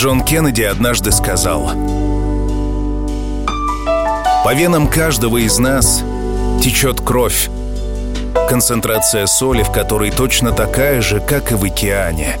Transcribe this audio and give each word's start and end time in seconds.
Джон 0.00 0.22
Кеннеди 0.22 0.62
однажды 0.62 1.12
сказал, 1.12 1.72
«По 4.42 4.54
венам 4.54 4.88
каждого 4.88 5.36
из 5.36 5.58
нас 5.58 6.02
течет 6.62 7.02
кровь, 7.02 7.50
концентрация 8.48 9.26
соли 9.26 9.62
в 9.62 9.70
которой 9.70 10.10
точно 10.10 10.52
такая 10.52 11.02
же, 11.02 11.20
как 11.20 11.52
и 11.52 11.54
в 11.54 11.64
океане. 11.64 12.38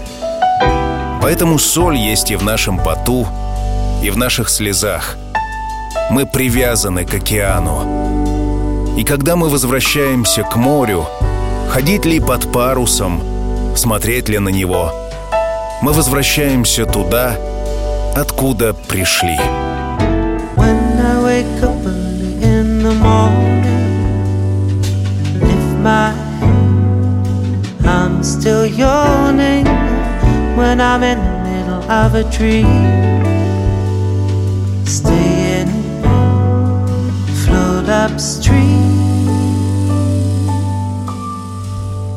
Поэтому 1.20 1.58
соль 1.58 1.98
есть 1.98 2.30
и 2.30 2.36
в 2.36 2.42
нашем 2.42 2.78
поту, 2.78 3.26
и 4.02 4.08
в 4.08 4.16
наших 4.16 4.48
слезах. 4.48 5.18
Мы 6.08 6.24
привязаны 6.24 7.04
к 7.04 7.12
океану. 7.12 8.96
И 8.96 9.04
когда 9.04 9.36
мы 9.36 9.50
возвращаемся 9.50 10.44
к 10.44 10.56
морю, 10.56 11.06
ходить 11.68 12.06
ли 12.06 12.20
под 12.20 12.50
парусом, 12.50 13.22
смотреть 13.76 14.30
ли 14.30 14.38
на 14.38 14.48
него, 14.48 14.94
мы 15.82 15.92
возвращаемся 15.92 16.86
туда, 16.86 17.36
откуда 18.19 18.73
пришли. 18.73 19.37
When 20.55 20.99
I 20.99 21.23
wake 21.23 21.63
up 21.63 21.85
in 22.41 22.81
the 22.83 22.93
morning, 22.93 23.63
lift 25.39 25.77
my 25.83 26.11
head, 26.39 27.85
I'm 27.85 28.23
still 28.23 28.65
yawning 28.65 29.65
when 30.55 30.79
I'm 30.79 31.03
in 31.03 31.19
the 31.19 31.37
middle 31.49 31.91
of 31.91 32.15
a 32.15 32.23
dream. 32.31 32.65
Stay 34.85 35.61
in 35.61 35.67
float 37.43 37.89
upstream. 37.89 38.93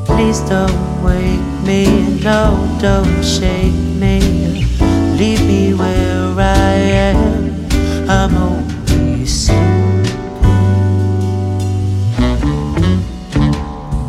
Please 0.07 0.41
don't 0.49 1.03
wake 1.03 1.67
me, 1.67 1.87
no, 2.23 2.67
don't 2.81 3.23
shake 3.25 3.75
me. 4.01 4.52
Leave 5.18 5.46
me 5.46 5.74
where 5.74 6.34
I 6.40 6.74
am. 7.12 8.10
I'm 8.10 8.36
only 8.36 9.26
sleeping. 9.26 10.04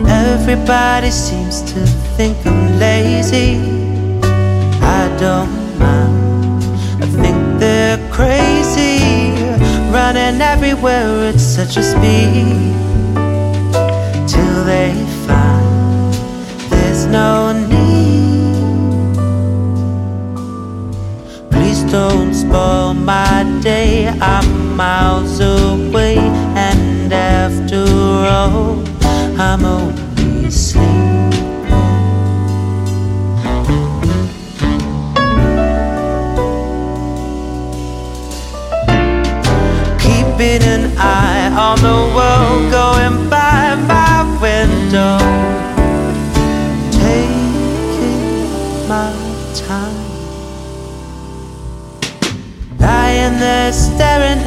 Everybody 0.06 1.10
seems 1.10 1.60
to 1.72 1.80
think 2.16 2.36
I'm 2.46 2.78
lazy. 2.78 3.60
I 4.80 5.14
don't 5.20 5.78
mind. 5.78 6.62
I 7.02 7.06
think 7.06 7.60
they're 7.60 7.98
crazy. 8.10 8.98
Running 9.92 10.40
everywhere 10.40 11.28
at 11.28 11.38
such 11.38 11.76
a 11.76 11.82
speed. 11.82 12.74
Till 14.26 14.64
they 14.64 14.92
find 15.26 16.14
there's 16.70 17.06
no 17.06 17.53
I'm 24.20 24.76
miles 24.76 25.40
away, 25.40 26.16
and 26.18 27.12
after 27.12 27.84
all, 28.28 28.82
I'm 29.38 29.64
only 29.64 30.03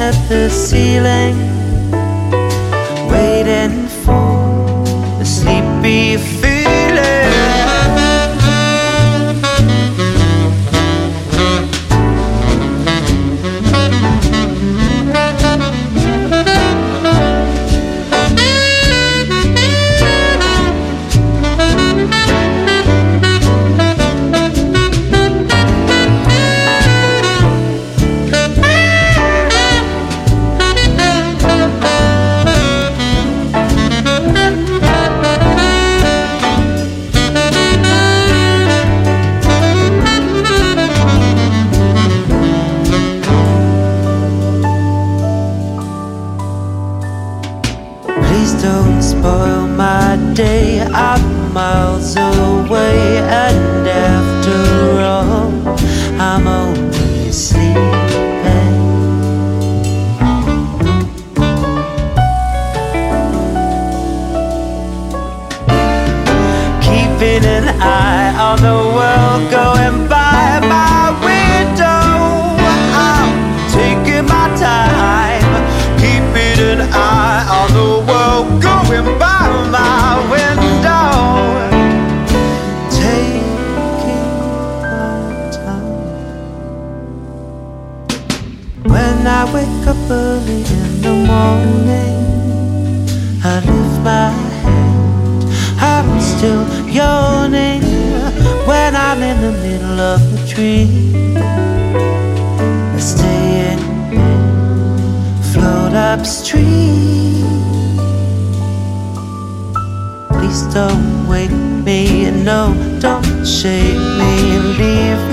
at 0.08 0.28
the 0.30 0.48
ceiling. 0.48 1.47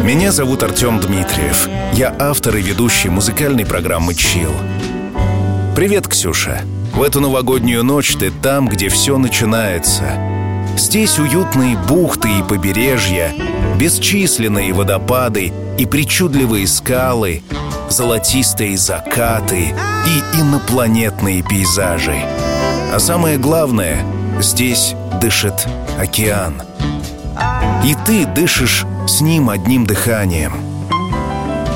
Меня 0.04 0.32
зовут 0.32 0.64
Артем 0.64 1.00
Дмитриев. 1.00 1.68
Я 1.94 2.16
автор 2.20 2.58
и 2.58 2.62
ведущий 2.62 3.10
музыкальной 3.10 3.66
программы 3.66 4.16
«Чил». 4.16 4.54
Привет, 5.76 6.08
Ксюша. 6.08 6.62
В 6.94 7.02
эту 7.02 7.20
новогоднюю 7.20 7.84
ночь 7.84 8.16
ты 8.16 8.32
там, 8.32 8.68
где 8.70 8.90
все 8.90 9.18
начинается. 9.18 10.04
Здесь 10.78 11.20
уютные 11.20 11.78
бухты 11.78 12.30
и 12.40 12.44
побережья, 12.44 13.34
бесчисленные 13.78 14.74
водопады 14.74 15.52
и 15.78 15.86
причудливые 15.86 16.68
скалы, 16.68 17.44
золотистые 17.90 18.78
закаты 18.78 19.74
и 20.08 20.40
инопланетные 20.40 21.44
пейзажи. 21.44 22.18
А 22.94 23.00
самое 23.00 23.38
главное, 23.38 24.06
здесь 24.40 24.96
дышит 25.22 25.68
океан. 26.00 26.62
И 27.86 27.96
ты 28.04 28.26
дышишь 28.26 28.84
с 29.08 29.22
ним 29.22 29.48
одним 29.48 29.86
дыханием. 29.86 30.54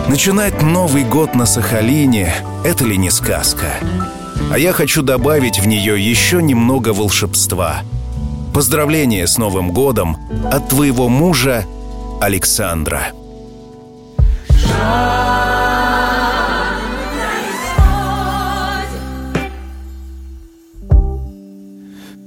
Начинать 0.08 0.64
Новый 0.64 1.04
год 1.04 1.36
на 1.36 1.46
Сахалине— 1.46 2.34
это 2.66 2.84
ли 2.84 2.98
не 2.98 3.12
сказка? 3.12 3.68
А 4.52 4.58
я 4.58 4.74
хочу 4.74 5.04
добавить 5.04 5.60
в 5.60 5.68
нее 5.68 6.04
еще 6.04 6.42
немного 6.42 6.94
волшебства. 6.94 7.82
Поздравления 8.56 9.28
с 9.28 9.38
Новым 9.38 9.72
годом 9.72 10.18
от 10.52 10.68
твоего 10.70 11.10
мужа 11.10 11.66
Александра. 12.20 13.12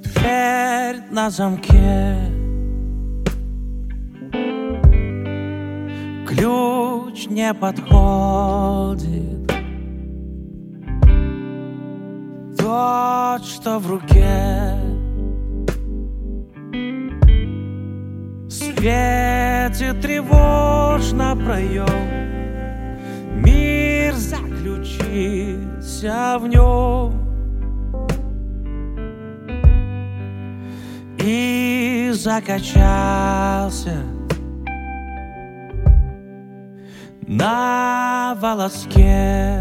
Дверь 0.05 1.02
на 1.11 1.31
замке 1.31 2.41
Ключ 6.34 7.26
не 7.29 7.52
подходит. 7.52 9.46
Тот, 12.56 13.44
что 13.44 13.79
в 13.79 13.90
руке. 13.90 14.79
Светит 18.49 20.00
тревожно 20.00 21.37
проем. 21.37 21.87
Мир 23.34 24.14
заключился 24.14 25.58
в 26.40 26.49
нем. 26.49 27.12
И 31.19 32.11
закачался 32.14 34.11
на 37.32 38.37
волоске. 38.40 39.58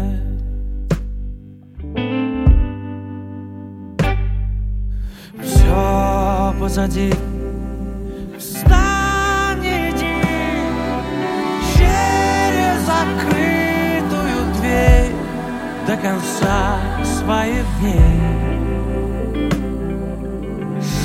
Все 5.42 6.54
позади, 6.60 7.12
встань 8.38 9.64
иди 9.64 10.22
через 11.74 12.80
закрытую 12.84 14.54
дверь 14.58 15.12
до 15.86 15.96
конца 15.96 16.78
своих 17.02 17.64
дней. 17.80 18.20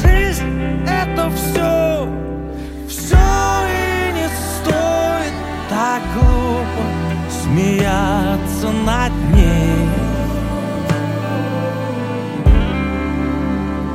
Жизнь 0.02 0.84
это 0.86 1.30
все 1.30 2.27
смеяться 7.58 8.72
над 8.86 9.12
ней. 9.34 9.90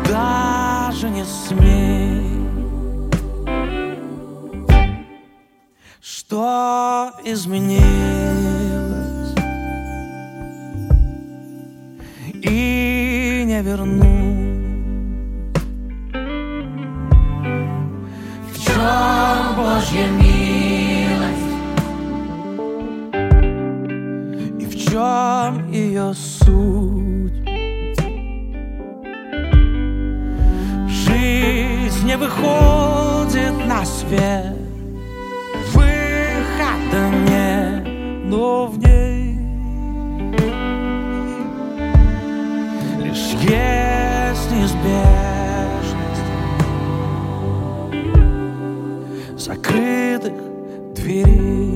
Даже 0.08 1.08
не 1.08 1.24
смей. 1.24 2.22
Что 6.00 7.12
изменилось 7.24 7.82
и 12.42 13.44
не 13.46 13.62
верну. 13.62 14.12
В 18.52 18.64
чем 18.64 19.56
Божья 19.56 20.08
ее 26.02 26.14
суть? 26.14 27.32
Жизнь 30.88 32.06
не 32.06 32.16
выходит 32.16 33.66
на 33.66 33.84
свет, 33.84 34.56
выхода 35.72 37.10
нет, 37.28 37.86
но 38.24 38.66
в 38.66 38.78
ней 38.78 39.38
лишь 42.98 43.32
есть 43.42 44.50
неизбежность 44.50 44.82
закрытых 49.36 50.34
дверей. 50.94 51.71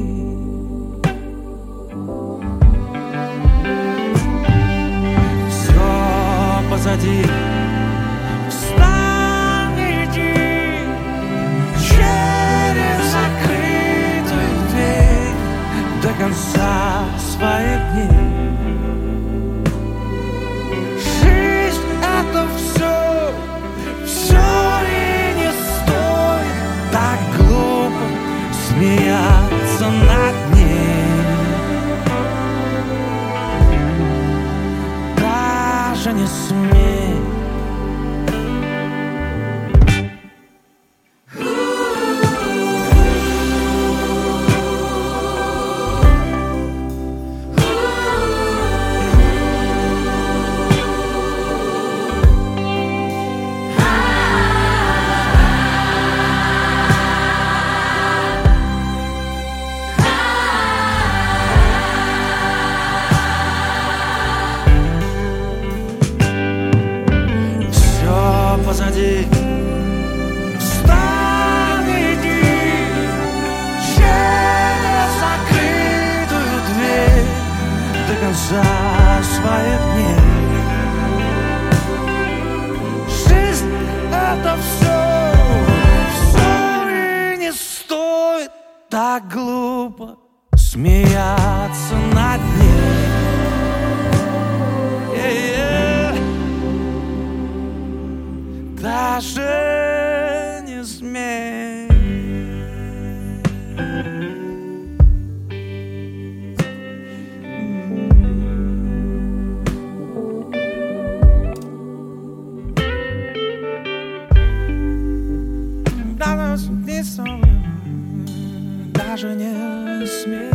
Даже 119.15 119.34
не 119.34 120.06
смей. 120.06 120.51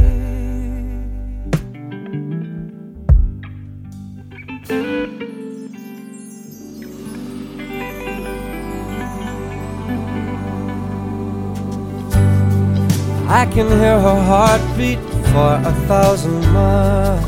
I 13.29 13.45
can 13.47 13.69
hear 13.69 13.99
her 14.01 14.21
heartbeat 14.31 14.99
for 15.33 15.61
a 15.71 15.73
thousand 15.89 16.41
miles. 16.53 17.25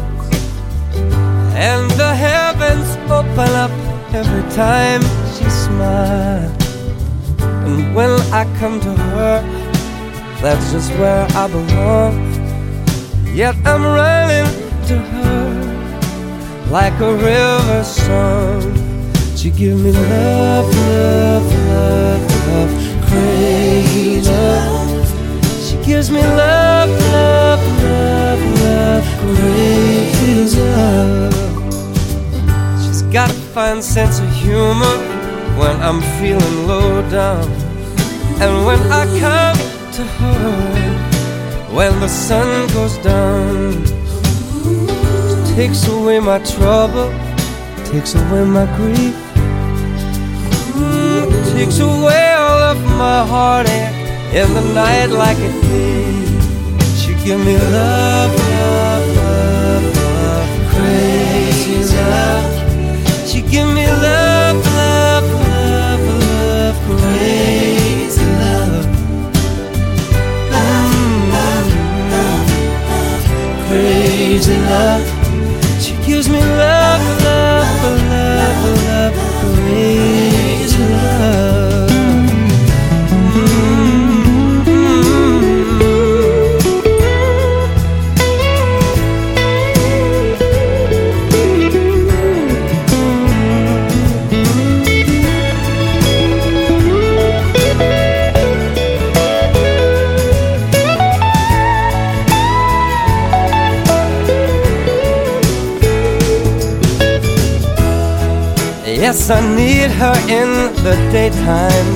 And 1.55 1.91
the 1.93 2.15
heavens 2.15 2.89
open 3.11 3.51
up 3.65 3.71
every 4.15 4.49
time 4.55 5.03
she 5.35 5.49
smiles. 5.51 6.53
And 7.41 7.95
when 7.95 8.13
I 8.33 8.45
come 8.59 8.81
to 8.81 8.95
her, 8.95 9.52
that's 10.44 10.74
just 10.74 10.92
where 11.00 11.26
I 11.32 11.48
belong. 11.48 12.14
Yet 13.34 13.56
I'm 13.66 13.82
running 13.82 14.52
to 14.88 15.00
her 15.00 16.68
like 16.70 17.00
a 17.00 17.14
river 17.16 17.84
song. 17.86 18.62
She 19.38 19.52
give 19.52 19.80
me 19.80 19.92
love, 19.94 20.68
love, 20.76 21.48
love, 21.70 22.48
love, 22.50 23.08
crazy 23.08 24.20
love. 24.20 25.08
She 25.66 25.78
gives 25.78 26.12
me 26.12 26.20
love, 26.22 26.90
love, 26.90 27.64
love, 27.82 28.42
love, 28.62 29.06
great 29.22 30.54
love. 30.58 31.34
She's 32.84 33.02
got 33.04 33.30
a 33.30 33.40
fine 33.56 33.82
sense 33.82 34.20
of 34.20 34.30
humor 34.36 34.98
when 35.58 35.80
I'm 35.82 36.02
feeling 36.20 36.68
low 36.68 37.02
down. 37.10 37.50
And 38.42 38.66
when 38.66 38.80
I 38.92 39.06
come 39.22 39.63
to 39.94 40.04
her, 40.04 41.76
when 41.76 42.00
the 42.00 42.08
sun 42.08 42.68
goes 42.74 42.98
down. 42.98 43.74
She 45.46 45.56
takes 45.56 45.88
away 45.88 46.20
my 46.20 46.40
trouble, 46.40 47.14
takes 47.86 48.16
away 48.16 48.44
my 48.44 48.66
grief, 48.76 49.16
takes 51.54 51.78
away 51.80 52.34
all 52.34 52.62
of 52.74 52.80
my 52.98 53.24
heartache 53.34 53.94
in 54.34 54.52
the 54.56 54.66
night 54.74 55.10
like 55.24 55.38
a 55.38 55.52
thief. 55.62 56.42
She 56.98 57.14
give 57.24 57.40
me 57.46 57.56
love, 57.56 58.34
love, 58.50 59.06
love, 59.18 59.86
love, 59.96 60.50
crazy 60.74 61.80
love. 61.94 63.30
She 63.30 63.42
give 63.42 63.68
me 63.68 63.86
love, 63.86 64.02
love, 64.02 64.23
Crazy 74.44 74.60
love. 74.60 75.08
She 75.82 75.94
gives 76.06 76.28
me 76.28 76.42
love, 76.42 77.24
love, 77.24 77.84
love, 78.10 78.84
love, 78.84 79.16
crazy 79.40 80.03
Yes, 109.14 109.30
I 109.30 109.42
need 109.56 109.92
her 110.02 110.16
in 110.28 110.74
the 110.84 110.96
daytime. 111.12 111.90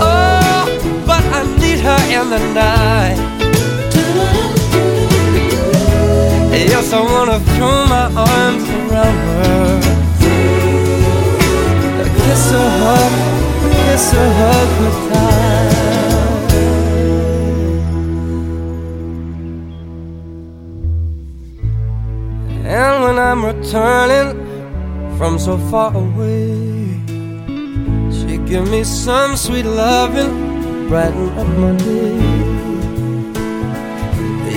Oh, 0.00 0.64
but 1.04 1.24
I 1.38 1.42
need 1.58 1.80
her 1.80 2.00
in 2.16 2.30
the 2.30 2.38
night. 2.54 3.18
Yes, 6.70 6.92
I 6.92 7.00
wanna 7.02 7.40
throw 7.50 7.78
my 7.86 8.06
arms 8.14 8.64
around 8.78 9.18
her. 9.26 9.80
Kiss 12.22 12.44
her, 12.52 12.70
hug, 12.80 13.12
kiss 13.74 14.06
her, 14.12 14.30
hug 14.40 14.70
tight. 15.10 15.80
And 22.70 23.02
when 23.02 23.18
I'm 23.18 23.44
returning 23.44 24.29
from 25.20 25.38
so 25.38 25.58
far 25.70 25.94
away, 25.94 26.96
she 28.10 28.38
give 28.48 28.66
me 28.70 28.82
some 28.82 29.36
sweet 29.36 29.66
loving, 29.66 30.88
brighten 30.88 31.28
up 31.38 31.46
my 31.58 31.76
day. 31.76 32.16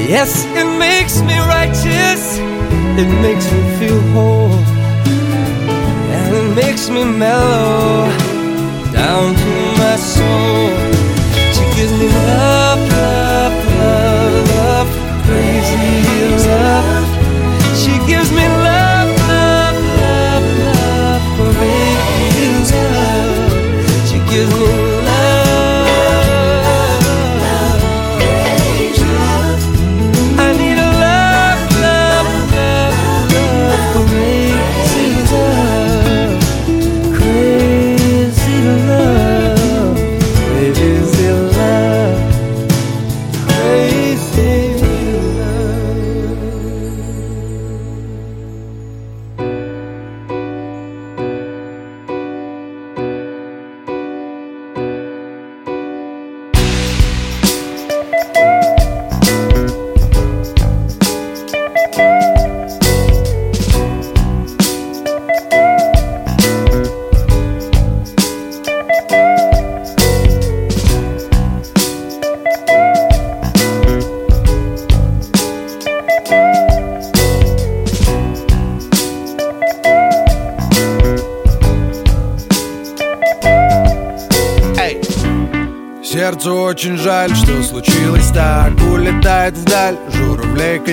Yes, 0.08 0.46
it 0.56 0.70
makes 0.80 1.20
me 1.20 1.38
righteous, 1.58 2.38
it 3.02 3.10
makes 3.26 3.46
me 3.52 3.62
feel 3.78 4.00
whole, 4.14 4.58
and 6.16 6.34
it 6.34 6.56
makes 6.56 6.88
me 6.90 7.04
mellow 7.04 8.08
down 8.94 9.36
to 9.36 9.54
my 9.84 9.98
soul. 9.98 10.70
She 11.56 11.66
gives 11.76 11.92
me 11.92 12.08
love, 12.08 12.80
love, 13.02 13.56
love, 13.82 14.48
love, 14.56 14.90
crazy 15.26 16.48
love. 16.48 17.10
She 17.76 17.94
gives 18.08 18.32
me 18.32 18.48
love, 18.48 18.64
love, 18.64 18.93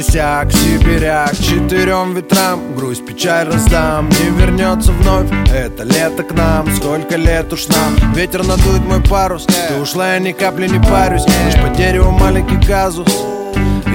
косяк 0.00 0.50
Сибиряк 0.52 1.36
четырем 1.36 2.14
ветрам 2.14 2.74
Грусть, 2.74 3.04
печаль 3.06 3.48
раздам. 3.48 4.08
Не 4.08 4.30
вернется 4.30 4.92
вновь 4.92 5.28
это 5.54 5.84
лето 5.84 6.22
к 6.22 6.32
нам 6.32 6.72
Сколько 6.74 7.16
лет 7.16 7.52
уж 7.52 7.68
нам. 7.68 8.12
Ветер 8.14 8.46
надует 8.46 8.82
мой 8.86 9.02
парус 9.02 9.46
Ты 9.46 9.80
ушла, 9.80 10.14
я 10.14 10.18
ни 10.18 10.32
капли 10.32 10.68
не 10.68 10.80
парюсь. 10.80 11.24
Лишь 11.44 11.60
по 11.60 11.68
дереву 11.76 12.10
маленький 12.12 12.60
казус 12.66 13.08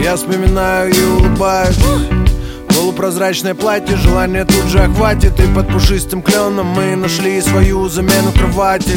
Я 0.03 0.15
вспоминаю 0.15 0.93
и 0.93 1.03
улыбаюсь. 1.03 1.77
Полупрозрачное 2.69 3.55
платье, 3.55 3.95
желание 3.95 4.43
тут 4.43 4.65
же 4.65 4.79
охватит. 4.79 5.39
И 5.39 5.55
под 5.55 5.67
пушистым 5.69 6.21
кленом 6.21 6.67
мы 6.67 6.95
нашли 6.95 7.41
свою 7.41 7.87
замену 7.87 8.31
кровати. 8.33 8.91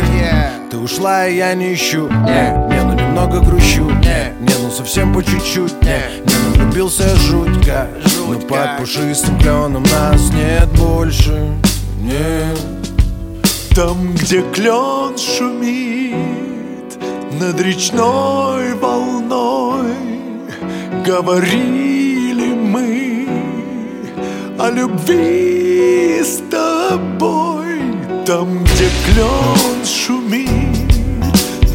Ты 0.71 0.77
ушла, 0.77 1.27
и 1.27 1.37
я 1.37 1.55
не 1.55 1.75
ищу. 1.75 2.09
Не, 2.09 2.75
не, 2.75 2.83
ну 2.85 2.93
немного 2.95 3.41
грущу. 3.41 3.89
Не, 3.89 4.35
не, 4.41 4.55
ну 4.63 4.71
совсем 4.71 5.15
по 5.15 5.23
чуть-чуть. 5.23 5.81
Не, 5.83 6.01
не, 6.27 6.38
влюбился 6.79 7.03
я 7.09 7.17
жутко. 7.17 7.89
Но 8.29 8.39
под 8.39 8.79
пушистым 8.79 9.39
кленом 9.39 9.83
нас 9.83 10.31
нет 10.33 10.69
больше. 10.79 11.55
Нет. 12.01 12.59
Там, 13.75 14.15
где 14.15 14.43
клен 14.53 15.17
шумит 15.17 16.15
над 17.41 17.61
речной 17.61 18.75
волной 18.75 19.95
Говорили 21.07 22.55
мы 22.55 23.29
о 24.59 24.71
любви 24.71 26.23
с 26.23 26.43
тобой. 26.51 27.67
Там, 28.27 28.65
где 28.65 28.89
клен 29.07 29.85
шумит 29.85 30.51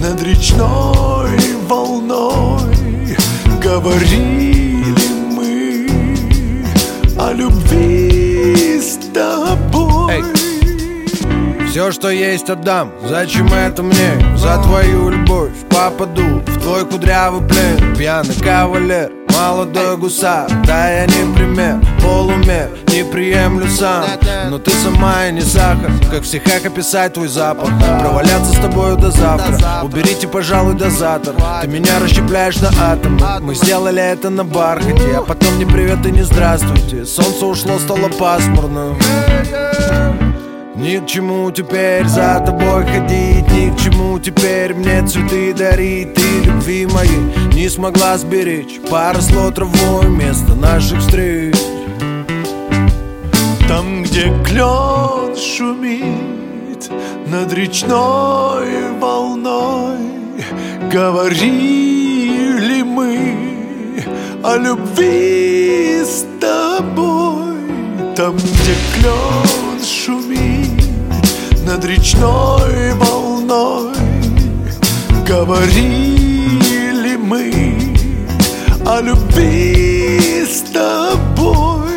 над 0.02 0.22
речной 0.22 1.38
волной 1.68 3.18
Говорили 3.64 4.53
любви 7.34 8.80
с 8.80 8.98
тобой. 9.14 10.24
Все, 11.68 11.92
что 11.92 12.10
есть, 12.10 12.50
отдам. 12.50 12.92
Зачем 13.08 13.48
это 13.52 13.82
мне? 13.82 14.38
За 14.38 14.62
твою 14.62 15.10
любовь. 15.10 15.52
Попаду 15.70 16.44
в 16.46 16.62
твой 16.62 16.86
кудрявый 16.86 17.48
плен. 17.48 17.96
Пьяный 17.98 18.36
кавалер 18.36 19.23
Молодой 19.34 19.98
гусар, 19.98 20.48
да 20.66 20.90
я 20.90 21.06
не 21.06 21.34
пример 21.34 21.80
Полумер, 22.02 22.70
не 22.88 23.04
приемлю 23.04 23.68
сам. 23.68 24.06
Но 24.50 24.60
ты 24.60 24.72
сама 24.72 25.28
и 25.28 25.32
не 25.32 25.42
сахар 25.42 25.92
Как 26.12 26.22
в 26.22 26.26
стихах 26.26 26.66
описать 26.66 27.14
твой 27.14 27.28
запах. 27.28 27.70
Проваляться 28.00 28.54
с 28.54 28.58
тобою 28.58 28.96
до 28.98 29.12
завтра 29.12 29.58
Уберите, 29.82 30.28
пожалуй, 30.28 30.76
дозатор 30.76 31.36
Ты 31.62 31.68
меня 31.68 32.00
расщепляешь 32.00 32.58
на 32.58 32.70
атомы 32.92 33.20
Мы 33.42 33.56
сделали 33.56 34.02
это 34.02 34.30
на 34.30 34.44
бархате. 34.44 35.18
А 35.18 35.22
потом 35.22 35.58
не 35.58 35.66
привет 35.66 36.06
и 36.06 36.12
не 36.12 36.24
здравствуйте 36.24 37.06
Солнце 37.06 37.46
ушло, 37.46 37.80
стало 37.80 38.10
пасмурно 38.10 38.96
ни 40.76 40.98
к 40.98 41.08
чему 41.08 41.52
теперь 41.52 42.08
за 42.08 42.42
тобой 42.46 42.86
ходить 42.86 43.48
ни 43.52 43.76
к 43.76 43.80
чему 43.80 44.20
теперь 44.20 44.74
мне 44.74 45.06
цветы 45.06 45.54
дарить. 45.54 46.14
Ты 46.14 46.22
любви 46.46 46.86
моей 46.88 47.54
не 47.54 47.70
смогла 47.70 48.18
сберечь. 48.18 48.80
Поросло 48.90 49.52
травой 49.52 50.08
место 50.10 50.56
наших 50.56 51.00
встреч. 51.00 51.56
Там, 53.68 54.04
где 54.04 54.34
клен 54.44 55.36
шумит 55.36 56.90
над 57.28 57.52
речной 57.54 58.92
волной 59.00 60.14
Говорили 60.94 62.84
мы 62.84 64.04
о 64.44 64.58
любви 64.58 66.04
с 66.04 66.26
тобой. 66.40 67.58
Там, 68.16 68.36
где 68.36 68.76
клен 68.94 69.84
шумит 69.84 70.63
над 71.74 71.86
речной 71.86 72.94
волной 72.94 73.96
Говорили 75.28 77.16
мы 77.16 77.52
о 78.86 79.02
любви 79.02 80.46
с 80.46 80.62
тобой 80.72 81.93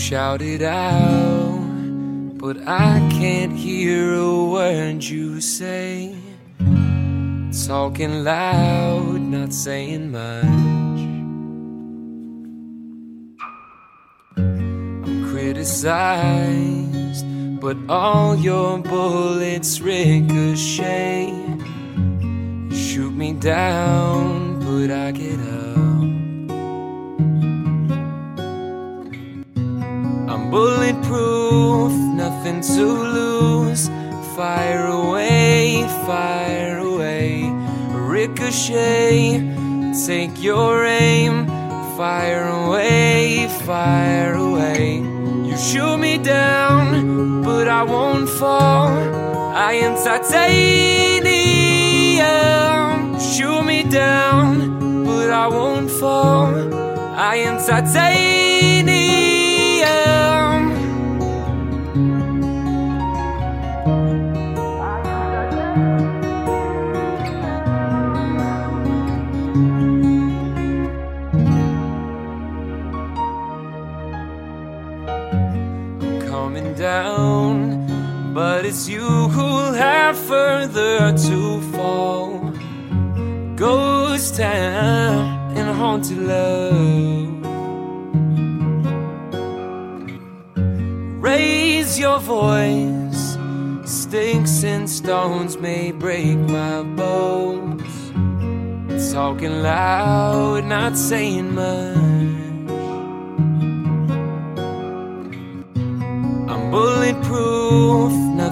shouted 0.00 0.62
out, 0.62 1.60
but 2.38 2.56
I 2.66 3.06
can't 3.12 3.52
hear 3.52 4.14
a 4.14 4.44
word 4.44 5.04
you 5.04 5.42
say. 5.42 6.16
Talking 7.66 8.24
loud, 8.24 9.20
not 9.20 9.52
saying 9.52 10.10
much. 10.10 10.46
I'm 14.38 15.30
criticized, 15.30 17.26
but 17.60 17.76
all 17.88 18.36
your 18.36 18.78
bullets 18.78 19.80
ricochet. 19.82 21.30
Shoot 22.72 23.12
me 23.12 23.34
down, 23.34 24.60
but 24.60 24.90
I 24.90 25.10
get 25.12 25.38
up. 25.40 25.69
Bulletproof, 30.50 31.92
nothing 31.92 32.60
to 32.60 32.86
lose. 33.18 33.88
Fire 34.36 34.86
away, 34.86 35.84
fire 36.06 36.78
away. 36.78 37.52
Ricochet, 37.92 39.40
take 40.06 40.42
your 40.42 40.84
aim. 40.84 41.46
Fire 41.96 42.48
away, 42.48 43.48
fire 43.64 44.34
away. 44.34 44.98
You 45.48 45.56
shoot 45.56 45.98
me 45.98 46.18
down, 46.18 47.42
but 47.42 47.68
I 47.68 47.82
won't 47.82 48.28
fall. 48.28 48.88
I 49.68 49.72
am 49.84 49.94
titanium. 50.02 50.80
Shoot 53.20 53.62
me 53.62 53.82
down, 53.84 55.04
but 55.04 55.30
I 55.30 55.46
won't 55.46 55.90
fall. 55.90 56.54
I 57.14 57.36
am 57.36 57.58
titanium. 57.58 59.29
Who'll 79.28 79.74
have 79.74 80.16
further 80.16 81.12
to 81.26 81.60
fall. 81.72 82.52
Ghost 83.56 84.36
town 84.36 85.56
and 85.56 85.68
haunted 85.76 86.18
love. 86.18 87.30
Raise 91.22 91.98
your 91.98 92.18
voice. 92.18 93.36
Sticks 93.84 94.64
and 94.64 94.88
stones 94.88 95.58
may 95.58 95.92
break 95.92 96.38
my 96.38 96.82
bones. 96.82 97.82
Talking 99.12 99.62
loud, 99.62 100.64
not 100.64 100.96
saying 100.96 101.54
much. 101.54 102.19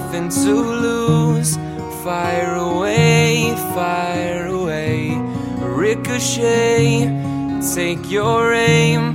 Nothing 0.09 0.31
to 0.45 0.55
lose. 0.55 1.57
Fire 2.03 2.55
away, 2.55 3.55
fire 3.75 4.47
away. 4.47 5.19
Ricochet, 5.61 7.11
take 7.75 8.11
your 8.11 8.55
aim. 8.55 9.15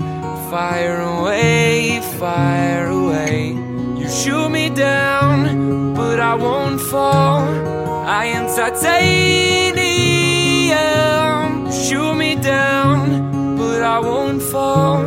Fire 0.52 1.02
away, 1.02 2.00
fire 2.20 2.90
away. 2.90 3.54
You 3.98 4.08
shoot 4.08 4.50
me 4.50 4.70
down, 4.70 5.96
but 5.96 6.20
I 6.20 6.36
won't 6.36 6.80
fall. 6.80 7.42
I 8.06 8.26
am 8.26 8.46
titanium. 8.56 9.32
Shoot 11.72 12.14
me 12.16 12.36
down, 12.36 13.58
but 13.58 13.82
I 13.82 14.00
won't 14.00 14.44
fall. 14.44 15.02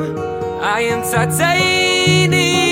I 0.61 0.81
am 0.81 1.03
titanium. 1.03 2.66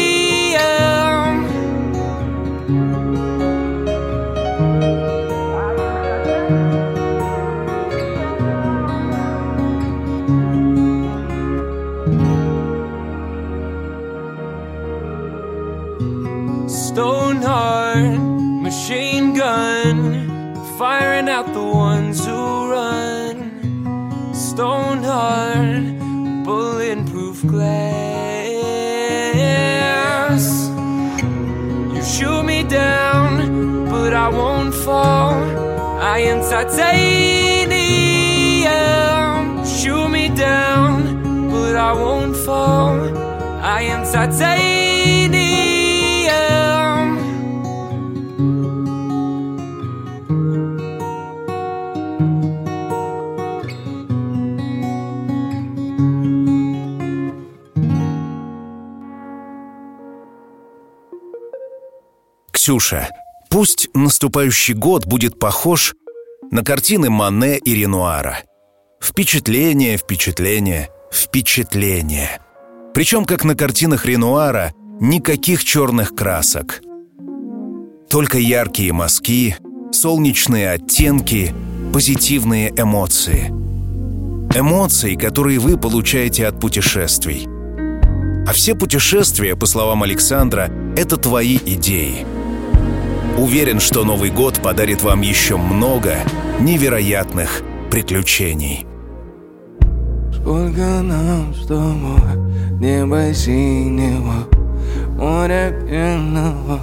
Titanium. 36.55 37.67
Shoot 39.67 40.09
me 40.09 40.29
down, 40.29 41.51
but 41.51 41.75
I 41.75 41.93
won't 41.93 42.37
fall. 42.37 42.97
I 43.61 43.83
am 43.95 44.05
titanium. 44.05 45.35
Ксюша, 62.53 63.11
пусть 63.51 63.89
наступающий 63.93 64.75
год 64.75 65.05
будет 65.07 65.39
похож 65.39 65.95
на 66.55 66.63
картины 66.63 67.11
Мане 67.11 67.59
и 67.59 67.75
Ренуара. 67.75 68.39
Впечатление, 69.03 69.97
впечатление, 69.97 70.89
впечатление. 71.13 72.39
Причем, 72.95 73.25
как 73.25 73.43
на 73.43 73.57
картинах 73.57 74.07
Ренуара, 74.07 74.73
никаких 75.01 75.65
черных 75.65 76.15
красок. 76.15 76.81
Только 78.09 78.39
яркие 78.39 78.93
мазки, 78.93 79.57
солнечные 79.91 80.71
оттенки, 80.71 81.53
позитивные 81.93 82.73
эмоции. 82.77 83.49
Эмоции, 84.57 85.17
которые 85.17 85.59
вы 85.59 85.77
получаете 85.77 86.47
от 86.47 86.61
путешествий. 86.61 87.49
А 88.47 88.53
все 88.53 88.77
путешествия, 88.77 89.57
по 89.57 89.67
словам 89.67 90.05
Александра, 90.05 90.71
это 90.97 91.17
твои 91.17 91.57
идеи. 91.57 92.25
Уверен, 93.37 93.81
что 93.81 94.05
Новый 94.05 94.31
год 94.31 94.63
подарит 94.63 95.03
вам 95.03 95.23
еще 95.23 95.57
много 95.57 96.19
невероятных 96.61 97.63
приключений. 97.91 98.87
Сколько 100.33 101.03
нам 101.03 101.55
с 101.55 101.67
тобой 101.67 102.21
неба 102.81 103.33
синего, 103.33 104.47
моря 105.17 105.73
пенного, 105.89 106.81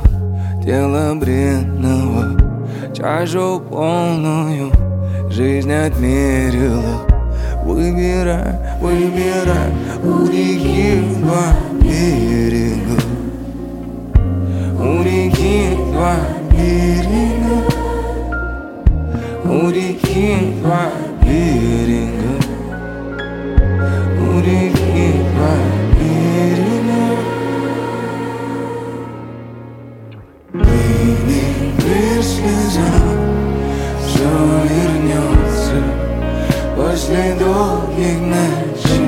тела 0.64 1.16
бренного, 1.16 2.38
чашу 2.96 3.62
полную 3.70 4.72
жизнь 5.30 5.72
отмерила. 5.72 7.08
Выбирай, 7.64 8.56
выбирай 8.82 9.72
у 10.04 10.26
реки 10.26 11.02
два 11.20 11.56
берега, 11.80 13.00
у 14.80 15.04
реки 15.04 15.76
два 15.92 16.16
берега, 16.50 17.11
у 19.62 19.70
реки 19.70 20.56
два 20.60 20.92
берега. 21.22 22.34
реки 24.40 25.22
по 25.36 25.52
берегу 25.98 27.04
Выйди 30.54 32.22
слезам, 32.24 33.06
все 34.04 34.32
вернется 34.68 35.78
После 36.76 37.36
долгих 37.36 38.20
ночей 38.20 39.08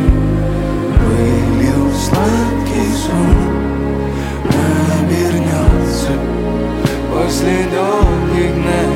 Вылил 1.02 1.92
сладкий 1.98 2.92
сон 3.02 3.38
Обернется 5.02 6.14
после 7.12 7.66
долгих 7.74 8.56
ночей 8.58 8.93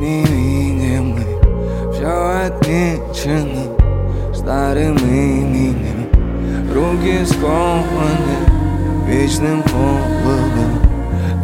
Свет 0.00 0.24
невидимый 0.26 1.26
Все 1.92 2.46
отмечено 2.46 3.64
Старым 4.34 4.96
именем. 4.96 6.08
Руки 6.72 7.24
скованы 7.26 8.36
Вечным 9.06 9.62
холодом 9.64 10.72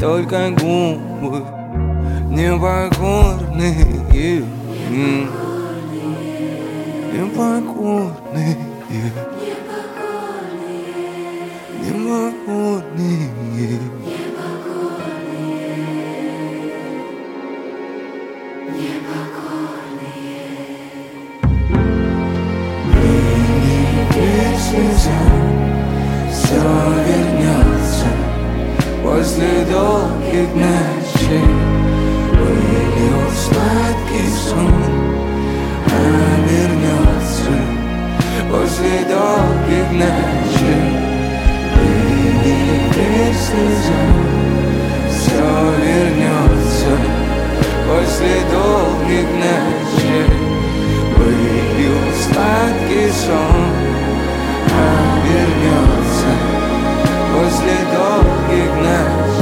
Только 0.00 0.50
губы 0.50 1.42
Непокорные. 2.30 3.74
Непокорные 7.12 8.56
Непокорные 11.82 13.26
После 13.56 14.05
долгих 30.36 30.54
ночей 30.54 31.40
Вылил 32.32 33.22
сладкий 33.34 34.28
сон. 34.28 34.84
Обернется 35.86 37.56
После 38.50 39.04
долгих 39.08 39.88
ночей. 39.92 40.92
Вылили 41.74 43.32
слеза 43.32 44.02
Все 45.10 45.46
вернется 45.82 46.92
После 47.88 48.36
долгих 48.52 49.28
ночей. 49.40 50.30
Вылил 51.16 51.98
сладкий 52.20 53.10
сон. 53.10 53.64
Обернется 54.66 56.30
после 57.32 57.76
долгих 57.92 58.74
ночей 58.82 59.35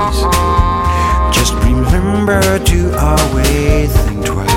advice. 0.00 1.34
Just 1.34 1.54
remember 1.54 2.58
to 2.58 2.94
always 2.98 3.92
think 4.04 4.24
twice. 4.24 4.50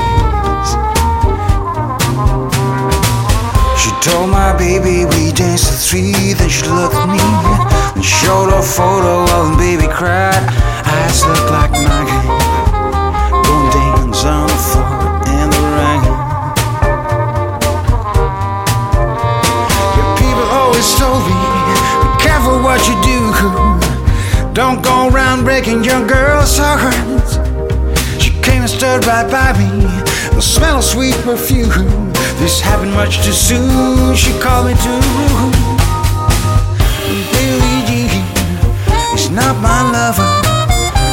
She 3.80 3.92
told 4.02 4.30
my 4.30 4.56
baby 4.58 5.06
we 5.06 5.32
danced 5.32 5.68
to 5.68 5.74
three, 5.74 6.34
then 6.34 6.50
she 6.50 6.68
looked 6.68 6.96
at 6.96 7.10
me 7.10 7.20
and 7.96 8.04
showed 8.04 8.50
a 8.50 8.62
photo 8.62 9.24
of 9.24 9.52
the 9.52 9.58
baby 9.58 9.88
cried. 9.88 10.44
Eyes 10.86 11.26
looked 11.26 11.52
like 11.52 11.72
mine. 11.72 12.04
Don't 12.34 12.43
Don't 25.36 25.46
breaking 25.46 25.84
young 25.84 26.06
girls' 26.06 26.60
hearts. 26.60 27.40
She 28.24 28.30
came 28.44 28.62
and 28.62 28.70
stood 28.70 29.04
right 29.08 29.26
by 29.32 29.58
me, 29.58 29.68
the 30.36 30.42
smell 30.42 30.78
of 30.78 30.84
sweet 30.84 31.16
perfume. 31.26 32.14
This 32.38 32.62
happened 32.62 32.94
much 32.94 33.26
too 33.26 33.32
soon. 33.32 34.16
She 34.16 34.32
called 34.40 34.68
me 34.68 34.74
to 34.74 34.94
Billie 37.34 37.82
Jean 37.90 38.22
is 39.16 39.32
not 39.32 39.58
my 39.58 39.82
lover. 39.90 40.30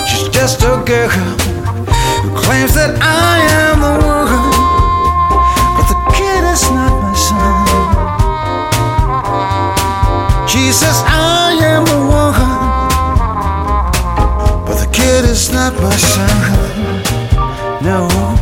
She's 0.06 0.28
just 0.28 0.60
a 0.64 0.76
girl 0.84 1.08
who 1.08 2.36
claims 2.36 2.74
that 2.74 3.00
I 3.00 3.40
am 3.64 3.80
the 3.80 3.94
one. 4.04 4.52
But 5.76 5.86
the 5.88 5.96
kid 6.12 6.44
is 6.44 6.68
not 6.76 6.92
my 7.00 7.14
son. 7.16 7.56
She 10.46 10.72
says 10.72 11.00
I 11.06 11.56
am 11.62 11.84
the 11.86 11.96
one. 11.96 12.09
it 15.24 15.30
is 15.30 15.52
not 15.52 15.74
my 15.74 15.90
sign. 15.96 17.02
No. 17.82 18.39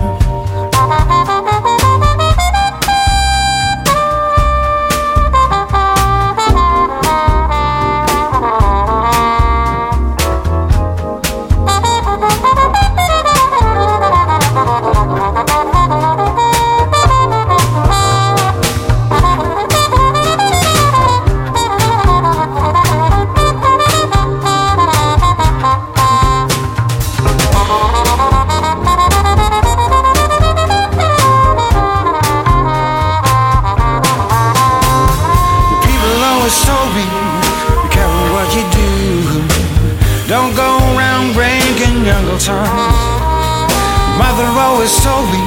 Always 44.88 45.04
told 45.04 45.28
me, 45.28 45.40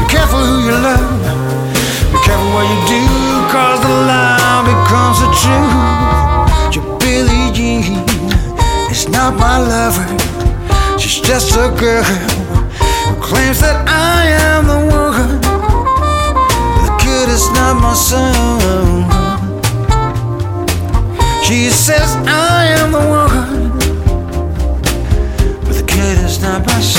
be 0.00 0.06
careful 0.12 0.38
who 0.38 0.68
you 0.68 0.72
love. 0.72 1.00
Be 2.12 2.18
careful 2.20 2.50
what 2.52 2.66
you 2.68 2.78
do, 2.92 3.00
cause 3.48 3.80
the 3.80 3.88
lie 3.88 4.60
becomes 4.68 5.18
the 5.24 5.28
truth. 5.40 6.76
Your 6.76 6.84
Billie 6.98 7.52
Jean 7.54 8.04
is 8.90 9.08
not 9.08 9.34
my 9.38 9.56
lover. 9.56 10.06
She's 10.98 11.22
just 11.22 11.56
a 11.56 11.72
girl 11.80 12.04
who 12.04 13.14
claims 13.22 13.60
that 13.60 13.88
I 13.88 14.26
am 14.44 14.66
the 14.66 14.80
one. 14.92 15.40
The 16.84 16.92
kid 17.02 17.30
is 17.30 17.48
not 17.52 17.80
my 17.80 17.94
son. 17.94 19.08
She 21.42 21.70
says 21.70 22.14
I 22.26 22.66
am 22.76 22.92
the 22.92 23.00
one, 23.00 23.70
but 25.64 25.74
the 25.76 25.84
kid 25.86 26.18
is 26.26 26.42
not 26.42 26.66
my 26.66 26.80
son. 26.80 26.95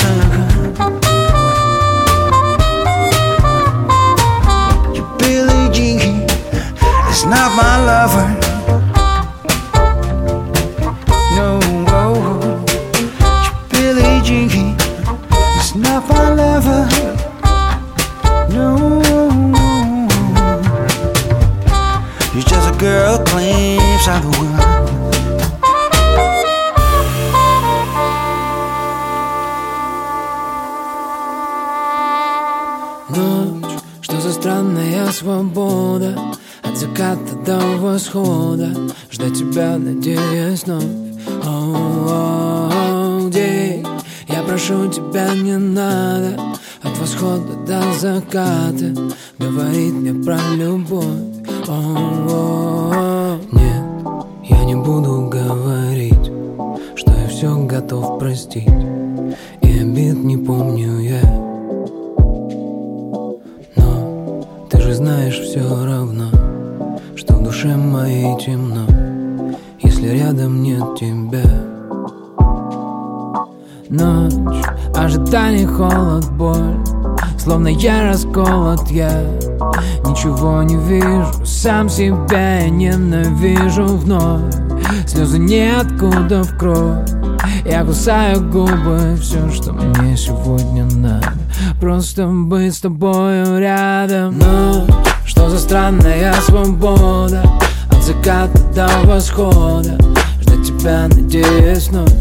Себя 81.98 82.60
я 82.60 82.70
ненавижу 82.70 83.84
вновь, 83.84 84.54
слезы 85.04 85.36
ниоткуда 85.36 86.44
в 86.44 86.56
кровь. 86.56 87.08
Я 87.64 87.82
кусаю 87.84 88.40
губы, 88.40 89.18
все, 89.20 89.50
что 89.50 89.72
мне 89.72 90.16
сегодня 90.16 90.84
надо. 90.84 91.32
Просто 91.80 92.28
быть 92.28 92.76
с 92.76 92.80
тобою 92.80 93.58
рядом. 93.58 94.38
Но 94.38 94.86
что 95.26 95.50
за 95.50 95.58
странная 95.58 96.32
свобода 96.42 97.42
От 97.90 98.04
заката 98.04 98.60
до 98.76 98.88
восхода? 99.02 99.98
Ждать 100.40 100.68
тебя, 100.68 101.08
надеясь 101.08 101.88
вновь. 101.88 102.14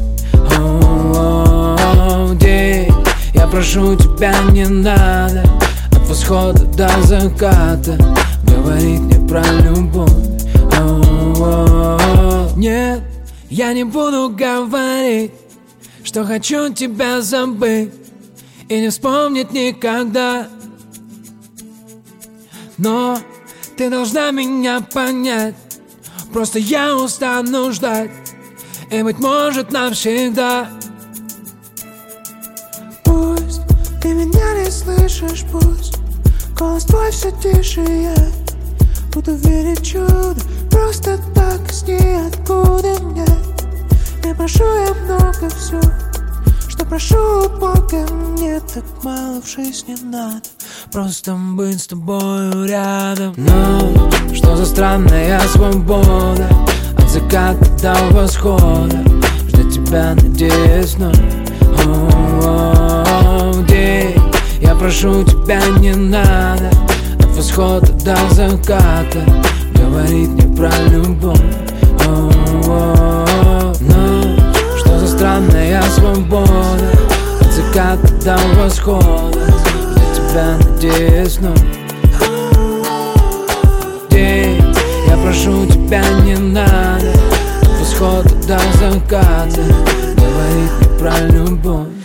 День, 2.39 2.91
я 3.35 3.45
прошу 3.45 3.95
тебя, 3.95 4.33
не 4.49 4.65
надо. 4.65 5.43
От 5.91 6.09
восхода 6.09 6.65
до 6.65 6.89
заката 7.03 7.95
Говорить 8.67 8.99
мне 8.99 9.27
про 9.29 9.41
любовь. 9.61 10.11
Оу, 10.77 12.49
Нет, 12.57 13.01
я 13.49 13.71
не 13.71 13.85
буду 13.85 14.29
говорить, 14.29 15.31
что 16.03 16.25
хочу 16.25 16.73
тебя 16.73 17.21
забыть 17.21 17.93
И 18.67 18.81
не 18.81 18.89
вспомнить 18.89 19.53
никогда. 19.53 20.49
Но 22.77 23.17
ты 23.77 23.89
должна 23.89 24.31
меня 24.31 24.81
понять. 24.81 25.55
Просто 26.33 26.59
я 26.59 26.93
устану 26.93 27.71
ждать 27.71 28.11
И 28.91 29.01
быть 29.01 29.19
может 29.19 29.71
навсегда. 29.71 30.67
Пусть 33.05 33.61
ты 34.01 34.09
меня 34.09 34.61
не 34.61 34.69
слышишь, 34.69 35.45
пусть 35.53 35.95
Голос 36.59 36.83
твой 36.83 37.11
все 37.11 37.31
тише, 37.31 37.79
я 37.79 38.46
буду 39.17 39.35
верить 39.35 39.83
чудо 39.83 40.35
Просто 40.69 41.17
так 41.33 41.71
из 41.71 41.83
ниоткуда 41.83 43.01
нет 43.15 43.29
Не 44.23 44.33
прошу 44.35 44.63
я 44.63 44.93
много 45.05 45.49
все 45.55 45.81
Что 46.67 46.85
прошу 46.85 47.17
у 47.17 47.49
Бога 47.49 48.05
Мне 48.13 48.59
так 48.59 48.83
мало 49.03 49.41
в 49.41 49.47
жизни 49.49 49.95
надо 50.03 50.43
Просто 50.91 51.33
быть 51.33 51.81
с 51.81 51.87
тобою 51.87 52.67
рядом 52.67 53.33
Но 53.37 54.09
что 54.35 54.55
за 54.55 54.65
странная 54.67 55.39
свобода 55.47 56.47
От 56.97 57.09
заката 57.09 57.65
до 57.81 57.95
восхода 58.11 59.03
Ждать 59.47 59.73
тебя, 59.73 60.13
надеюсь, 60.13 60.95
но 60.97 61.11
День, 63.65 64.21
я 64.61 64.75
прошу 64.75 65.23
тебя, 65.23 65.59
не 65.79 65.95
надо 65.95 66.76
восхода 67.37 67.93
до 68.03 68.15
заката. 68.31 69.23
Говорить 69.75 70.29
мне 70.29 70.55
про 70.55 70.71
любовь. 70.89 71.39
Но 73.79 74.35
что 74.77 74.99
за 74.99 75.07
странная 75.07 75.81
свобода 75.83 76.89
От 77.39 77.51
заката 77.51 78.07
до 78.25 78.37
восхода? 78.59 79.39
Тебя 80.15 80.57
надеюсь, 80.57 81.39
но 81.39 81.53
День, 84.09 84.75
я 85.07 85.17
прошу 85.17 85.65
тебя, 85.67 86.03
не 86.25 86.35
надо. 86.35 87.11
От 87.61 87.79
восхода 87.79 88.29
до 88.47 88.59
заката. 88.79 89.61
Говорить 90.15 90.71
мне 90.79 90.99
про 90.99 91.19
любовь 91.27 91.96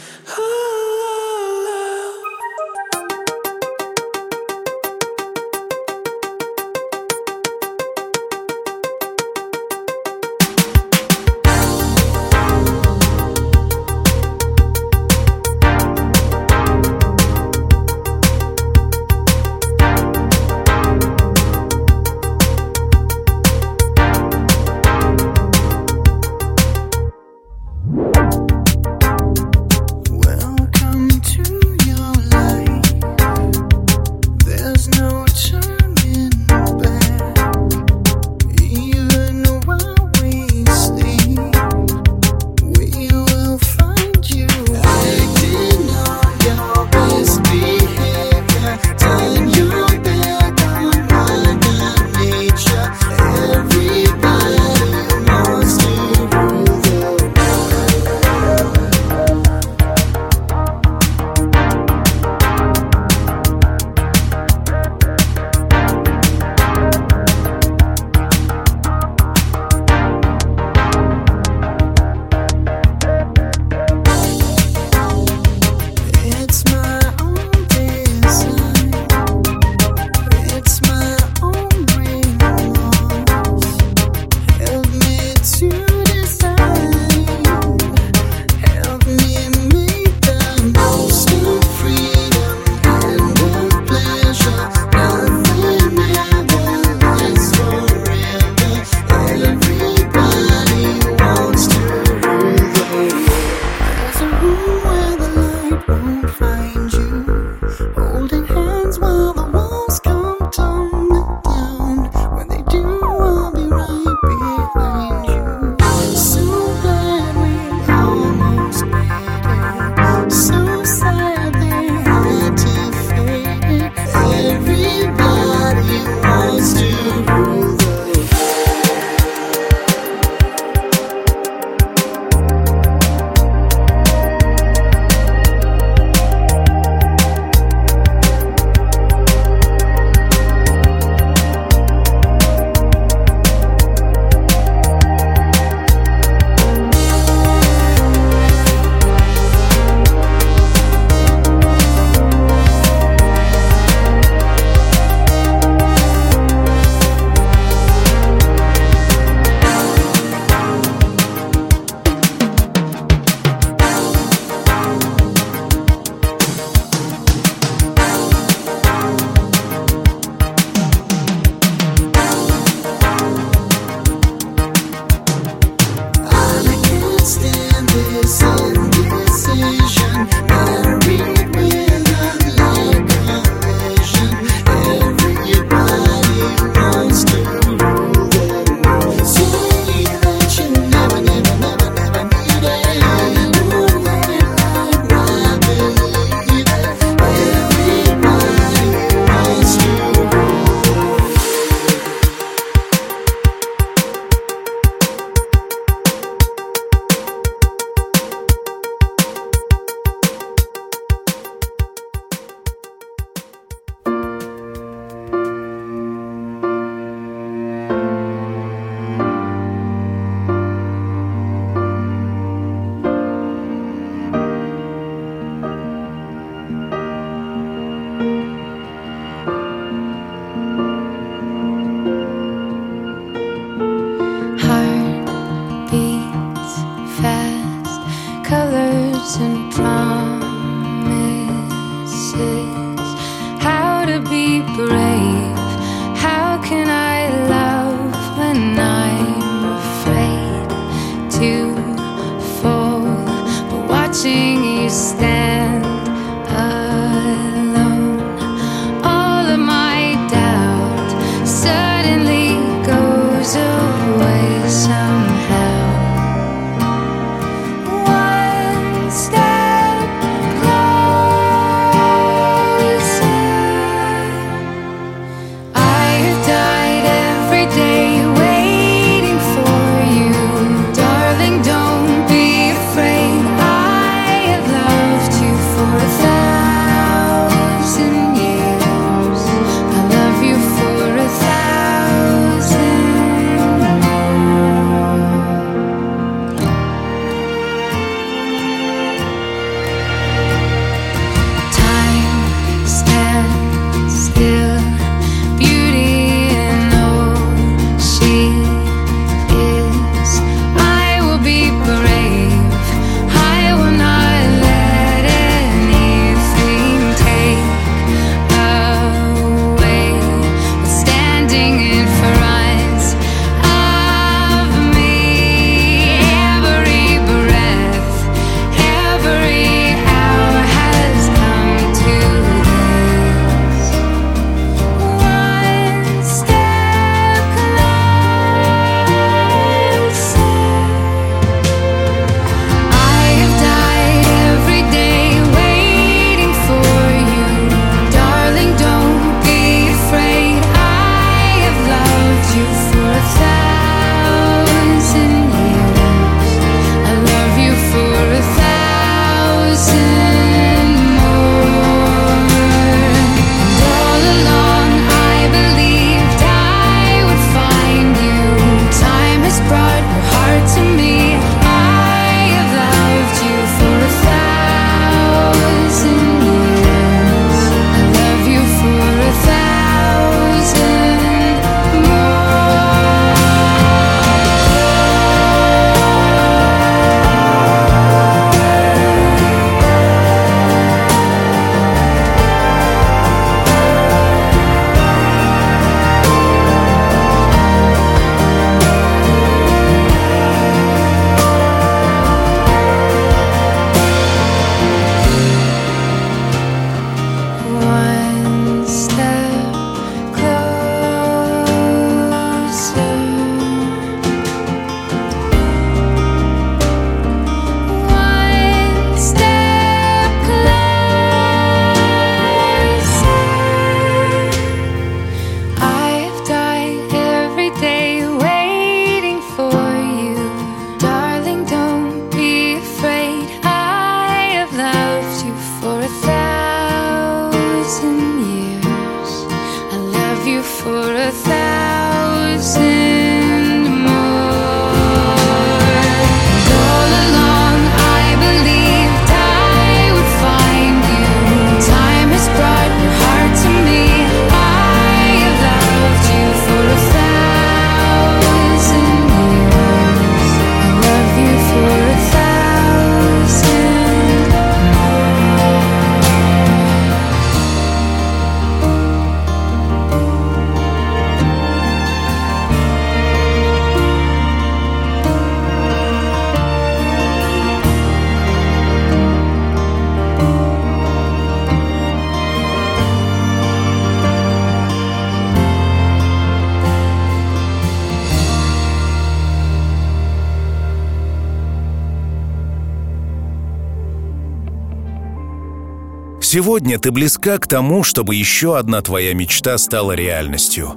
Сегодня 496.73 496.99
ты 496.99 497.11
близка 497.11 497.59
к 497.59 497.67
тому, 497.67 498.03
чтобы 498.03 498.35
еще 498.35 498.79
одна 498.79 499.03
твоя 499.03 499.35
мечта 499.35 499.77
стала 499.77 500.13
реальностью. 500.13 500.95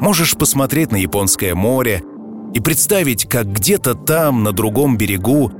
Можешь 0.00 0.34
посмотреть 0.34 0.92
на 0.92 0.96
Японское 0.96 1.54
море 1.54 2.02
и 2.54 2.60
представить, 2.60 3.28
как 3.28 3.52
где-то 3.52 3.94
там, 3.94 4.42
на 4.42 4.52
другом 4.52 4.96
берегу, 4.96 5.52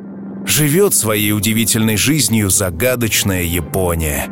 живет 0.46 0.94
своей 0.94 1.32
удивительной 1.32 1.98
жизнью 1.98 2.48
загадочная 2.48 3.42
Япония. 3.42 4.28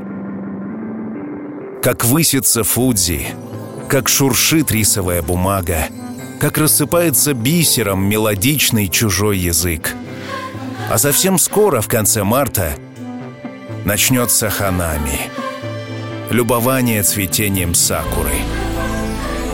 Как 1.83 2.07
высится 2.07 2.64
Фудзи, 2.64 3.26
как 3.87 4.09
шуршит 4.09 4.72
рисовая 4.72 5.20
бумага, 5.20 5.89
как 6.41 6.57
рассыпается 6.57 7.35
бисером 7.35 8.03
мелодичный 8.03 8.89
чужой 8.89 9.37
язык. 9.37 9.95
А 10.91 10.97
совсем 10.97 11.39
скоро, 11.39 11.83
в 11.83 11.87
конце 11.87 12.24
марта, 12.24 12.72
начнется 13.85 14.51
ханами. 14.51 15.18
Любование 16.31 17.03
цветением 17.03 17.74
сакуры. 17.74 18.35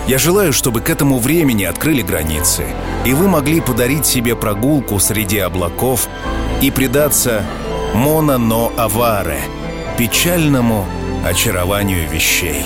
Я 0.07 0.19
желаю, 0.19 0.53
чтобы 0.53 0.81
к 0.81 0.91
этому 0.91 1.19
времени 1.19 1.65
открыли 1.65 2.03
границы, 2.03 2.67
и 3.07 3.15
вы 3.15 3.29
могли 3.29 3.61
подарить 3.61 4.05
себе 4.05 4.37
прогулку 4.37 4.99
среди 4.99 5.39
облаков 5.39 6.09
и 6.61 6.71
предаться 6.71 7.43
моно-но 7.95 8.73
аваре, 8.77 9.41
печальному 9.97 10.85
очарованию 11.25 12.09
вещей. 12.11 12.65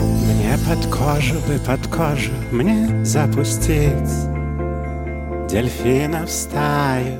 Мне 0.00 0.58
под 0.68 0.86
кожу 0.86 1.38
бы 1.46 1.58
под 1.64 1.86
кожу 1.86 2.32
мне 2.50 3.04
запустить 3.04 4.12
Дельфина 5.48 6.26
в 6.26 6.30
стаю 6.30 7.16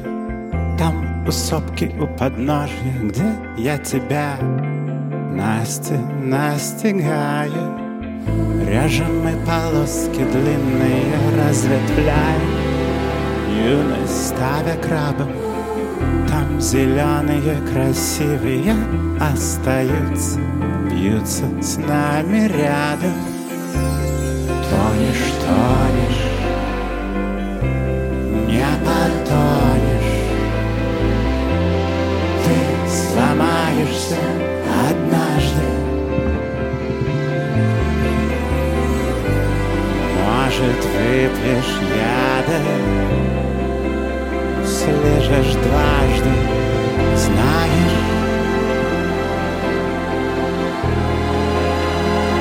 Там 0.78 1.13
у 1.26 1.30
сопки 1.32 1.90
у 2.00 2.06
подножья, 2.06 2.94
где 3.02 3.34
я 3.56 3.78
тебя 3.78 4.36
Настя 5.32 5.98
настигаю. 6.22 7.78
Режем 8.66 9.24
мы 9.24 9.32
полоски 9.46 10.22
длинные, 10.22 11.14
разветвляем. 11.38 12.42
Юность 13.66 14.28
ставя 14.28 14.76
крабом 14.76 15.30
Там 16.28 16.60
зеленые 16.60 17.56
красивые 17.72 18.74
остаются. 19.20 20.40
Бьются 20.90 21.44
с 21.62 21.76
нами 21.76 22.48
рядом. 22.48 23.14
Тонешь, 24.70 25.32
тонешь 25.46 26.33
Может, 41.24 41.38
выпьешь 41.38 41.80
яда 41.96 42.60
Слежешь 44.66 45.54
дважды, 45.54 46.30
знаешь. 47.16 47.98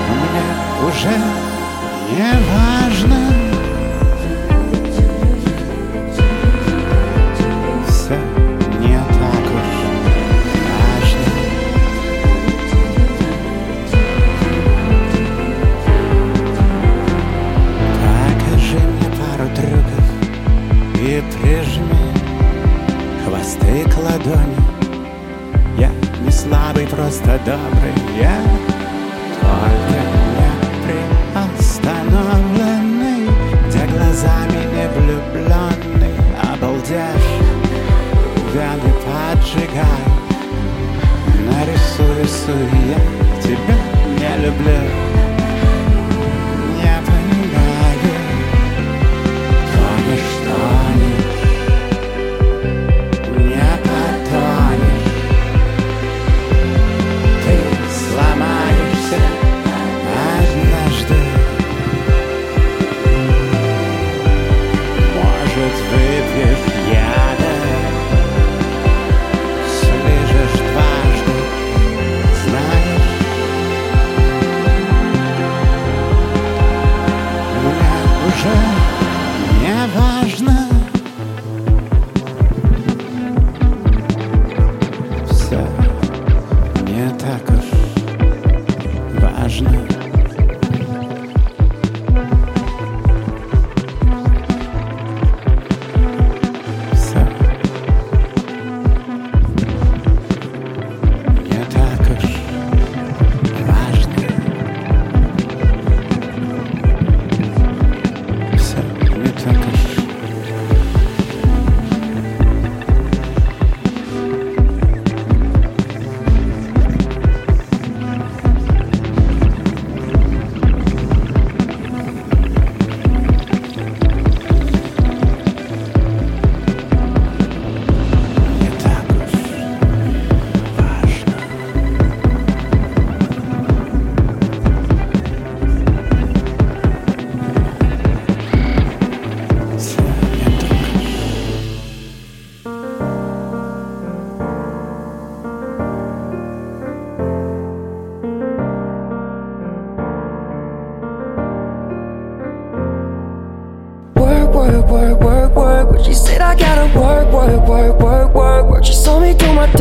Мне 0.10 0.88
уже 0.88 1.16
не 2.12 2.32
важно 2.50 3.43
ладони. 24.14 24.58
Я 25.78 25.90
не 26.24 26.32
слабый, 26.32 26.88
просто 26.88 27.40
добрый, 27.46 27.94
я 28.20 28.42
только 29.42 30.00
не 30.38 30.52
приостановленный, 30.84 33.30
где 33.68 33.86
глазами 33.88 34.62
не 34.74 34.86
влюбленный, 34.96 36.16
обалдешь, 36.42 37.32
вены 38.54 38.92
поджигай. 39.04 40.04
Нарисую, 41.50 42.14
рисую, 42.24 42.68
я 42.90 43.02
тебя 43.42 43.78
не 44.20 44.32
люблю. 44.46 44.82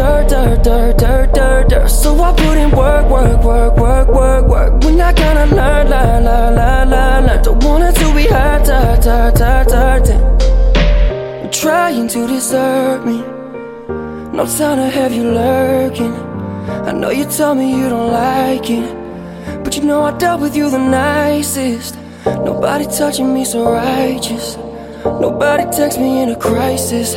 Dirt, 0.03 0.29
dirt, 0.29 0.63
dirt, 0.65 0.99
dirt, 0.99 1.35
dirt, 1.35 1.69
dirt. 1.69 1.89
So 1.89 2.21
I 2.21 2.33
put 2.33 2.57
in 2.59 2.71
work, 2.71 3.09
work, 3.09 3.45
work, 3.45 3.77
work, 3.77 4.09
work, 4.09 4.47
work. 4.47 4.85
When 4.85 5.01
I 5.01 5.13
gotta 5.13 5.47
learn, 5.55 5.89
learn, 5.91 6.25
learn, 6.25 6.55
learn, 6.55 6.91
learn, 6.91 7.27
learn. 7.27 7.43
Don't 7.43 7.65
want 7.65 7.85
it 7.85 7.95
to 8.01 8.15
be 8.15 8.25
hurt, 8.27 8.67
hurt, 8.67 9.05
hurt, 9.05 9.39
hurt, 9.39 9.71
hurt. 9.71 10.09
You're 11.43 11.53
trying 11.53 12.09
to 12.09 12.27
desert 12.27 13.07
me. 13.07 13.19
No 14.37 14.45
time 14.47 14.79
to 14.83 14.89
have 14.99 15.13
you 15.13 15.25
lurking. 15.31 16.15
I 16.89 16.93
know 16.93 17.11
you 17.11 17.25
tell 17.25 17.55
me 17.55 17.67
you 17.79 17.89
don't 17.89 18.13
like 18.13 18.69
it. 18.71 18.89
But 19.65 19.77
you 19.77 19.85
know 19.85 20.03
I 20.03 20.17
dealt 20.19 20.41
with 20.41 20.57
you 20.57 20.71
the 20.71 20.79
nicest. 20.79 21.97
Nobody 22.25 22.87
touching 22.87 23.33
me 23.35 23.45
so 23.45 23.73
righteous. 23.73 24.57
Nobody 25.05 25.65
text 25.77 25.99
me 25.99 26.23
in 26.23 26.31
a 26.31 26.37
crisis. 26.37 27.15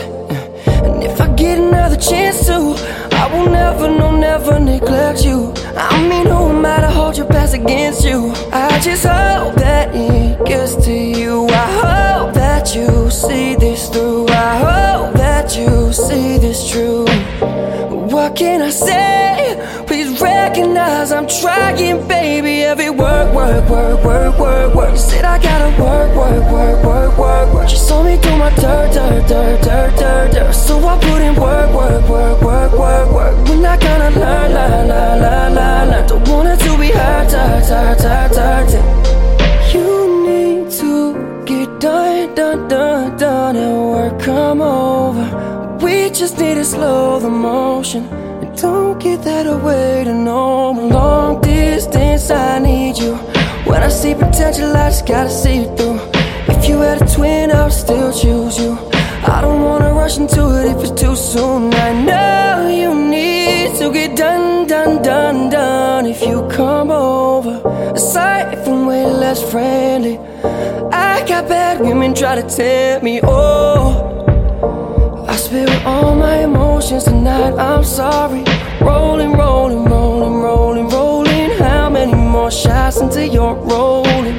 If 1.15 1.21
I 1.21 1.33
get 1.33 1.57
another 1.57 1.95
chance 1.95 2.45
to, 2.47 2.75
I 3.15 3.31
will 3.31 3.49
never, 3.49 3.87
no, 3.87 4.11
never 4.17 4.59
neglect 4.59 5.23
you. 5.23 5.53
I 5.77 6.05
mean, 6.09 6.27
I 6.27 6.81
to 6.81 6.89
hold 6.89 7.15
your 7.15 7.25
past 7.25 7.53
against 7.53 8.03
you? 8.03 8.33
I 8.51 8.77
just 8.81 9.05
hope 9.05 9.55
that 9.55 9.95
it 9.95 10.45
gets 10.45 10.75
to 10.83 10.91
you. 10.91 11.47
I 11.47 11.67
hope 11.79 12.33
that 12.33 12.75
you 12.75 13.09
see 13.09 13.55
this 13.55 13.87
through. 13.87 14.27
I 14.27 14.57
hope 14.57 15.13
that 15.13 15.55
you 15.57 15.93
see 15.93 16.37
this 16.37 16.69
true. 16.69 17.05
What 18.15 18.33
can 18.33 18.61
I 18.61 18.69
say? 18.69 19.83
Please 19.87 20.21
recognize 20.21 21.11
I'm 21.11 21.27
trying, 21.27 22.07
baby. 22.07 22.63
Every 22.63 22.89
work, 22.89 23.35
work, 23.35 23.69
work, 23.69 24.05
work, 24.05 24.39
work, 24.39 24.73
work. 24.73 24.91
You 24.91 24.97
said 24.97 25.25
I 25.25 25.37
gotta 25.37 25.69
work, 25.83 26.15
work, 26.15 26.49
work, 26.49 26.85
work, 26.85 27.17
work, 27.17 27.53
work. 27.53 27.67
She 27.67 27.75
saw 27.75 28.03
me 28.03 28.15
through 28.15 28.37
my 28.37 28.51
dirt, 28.55 28.93
dirt, 28.93 29.27
dirt, 29.27 29.61
dirt, 29.61 29.99
dirt, 29.99 30.31
dirt. 30.31 30.53
So 30.55 30.79
I 30.87 30.97
put 30.97 31.21
in 31.21 31.35
work, 31.35 31.69
work, 31.75 32.07
work, 32.07 32.41
work, 32.41 32.71
work, 32.71 33.11
work. 33.11 33.49
We're 33.49 33.61
not 33.61 33.81
gonna 33.81 34.09
learn, 34.11 34.53
learn, 34.53 34.87
learn, 34.87 35.19
learn, 35.21 35.53
learn, 35.53 35.89
learn. 35.89 36.07
Don't 36.07 36.27
want 36.29 36.47
it 36.47 36.59
to 36.63 36.77
be 36.79 36.91
hurt, 36.91 37.33
hurt, 37.33 37.65
hurt, 37.65 37.99
hurt, 37.99 38.71
hurt. 38.71 39.73
You 39.73 40.25
need 40.25 40.71
to 40.79 41.43
get 41.43 41.81
done, 41.81 42.33
done, 42.33 42.69
done, 42.69 43.17
done, 43.17 43.55
and 43.57 43.91
work 43.91 44.21
come 44.21 44.61
over. 44.61 44.84
Just 46.17 46.39
need 46.39 46.55
to 46.55 46.63
slow 46.63 47.19
the 47.19 47.29
motion. 47.29 48.05
And 48.41 48.57
don't 48.57 48.97
get 48.97 49.21
that 49.23 49.47
away 49.47 50.05
to 50.05 50.13
no 50.13 50.71
long 50.71 51.41
distance. 51.41 52.31
I 52.31 52.57
need 52.59 52.97
you. 52.97 53.15
When 53.65 53.83
I 53.83 53.89
see 53.89 54.13
potential, 54.15 54.71
I 54.77 54.87
just 54.91 55.05
gotta 55.05 55.29
see 55.29 55.63
it 55.63 55.77
through. 55.77 55.99
If 56.47 56.69
you 56.69 56.79
had 56.79 57.01
a 57.01 57.05
twin, 57.13 57.51
I 57.51 57.65
would 57.65 57.73
still 57.73 58.13
choose 58.13 58.57
you. 58.57 58.77
I 59.27 59.41
don't 59.41 59.61
wanna 59.63 59.91
rush 59.93 60.17
into 60.17 60.43
it 60.57 60.67
if 60.73 60.89
it's 60.89 61.01
too 61.01 61.17
soon. 61.17 61.73
I 61.73 61.91
know 61.91 62.69
you 62.69 62.95
need 62.95 63.75
to 63.79 63.91
get 63.91 64.15
done, 64.15 64.67
done, 64.67 65.01
done, 65.01 65.49
done. 65.49 66.05
If 66.05 66.21
you 66.21 66.47
come 66.49 66.91
over, 66.91 67.61
aside 67.93 68.63
from 68.63 68.85
way 68.85 69.05
less 69.05 69.43
friendly, 69.51 70.17
I 70.93 71.25
got 71.27 71.49
bad 71.49 71.81
women 71.81 72.13
try 72.13 72.35
to 72.35 72.43
tempt 72.43 73.03
me. 73.03 73.19
Oh. 73.21 74.14
Spill 75.55 75.87
all 75.87 76.15
my 76.15 76.39
emotions 76.43 77.05
tonight, 77.05 77.53
I'm 77.53 77.81
sorry. 77.81 78.43
Rolling, 78.81 79.31
rolling, 79.31 79.85
rolling, 79.85 80.33
rolling, 80.33 80.89
rolling. 80.89 81.51
How 81.51 81.89
many 81.89 82.13
more 82.13 82.51
shots 82.51 82.97
until 82.97 83.23
you're 83.23 83.55
rolling? 83.55 84.35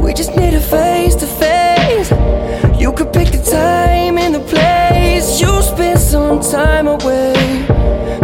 We 0.00 0.14
just 0.14 0.34
need 0.36 0.54
a 0.54 0.60
face 0.60 1.14
to 1.16 1.26
face. 1.26 2.10
You 2.80 2.94
could 2.94 3.12
pick 3.12 3.28
the 3.28 3.42
time 3.44 4.16
and 4.16 4.34
the 4.34 4.40
place. 4.40 5.38
You 5.38 5.60
spend 5.60 6.00
some 6.00 6.40
time 6.40 6.86
away. 6.86 7.34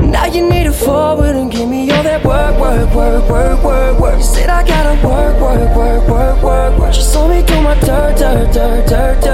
Now 0.00 0.24
you 0.24 0.48
need 0.48 0.64
to 0.64 0.72
forward 0.72 1.36
and 1.36 1.52
give 1.52 1.68
me 1.68 1.90
all 1.90 2.02
that 2.04 2.24
work, 2.24 2.58
work, 2.58 2.94
work, 2.94 3.28
work, 3.28 3.62
work, 3.62 4.00
work. 4.00 4.16
You 4.16 4.24
said 4.24 4.48
I 4.48 4.66
gotta 4.66 4.94
work, 5.06 5.38
work, 5.42 5.76
work, 5.76 6.08
work, 6.08 6.42
work, 6.42 6.78
work. 6.78 6.96
You 6.96 7.02
saw 7.02 7.28
me 7.28 7.42
do 7.42 7.60
my 7.60 7.74
dirt, 7.80 8.16
dirt, 8.16 8.54
dirt, 8.54 8.88
dirt, 8.88 9.20
dirt, 9.20 9.33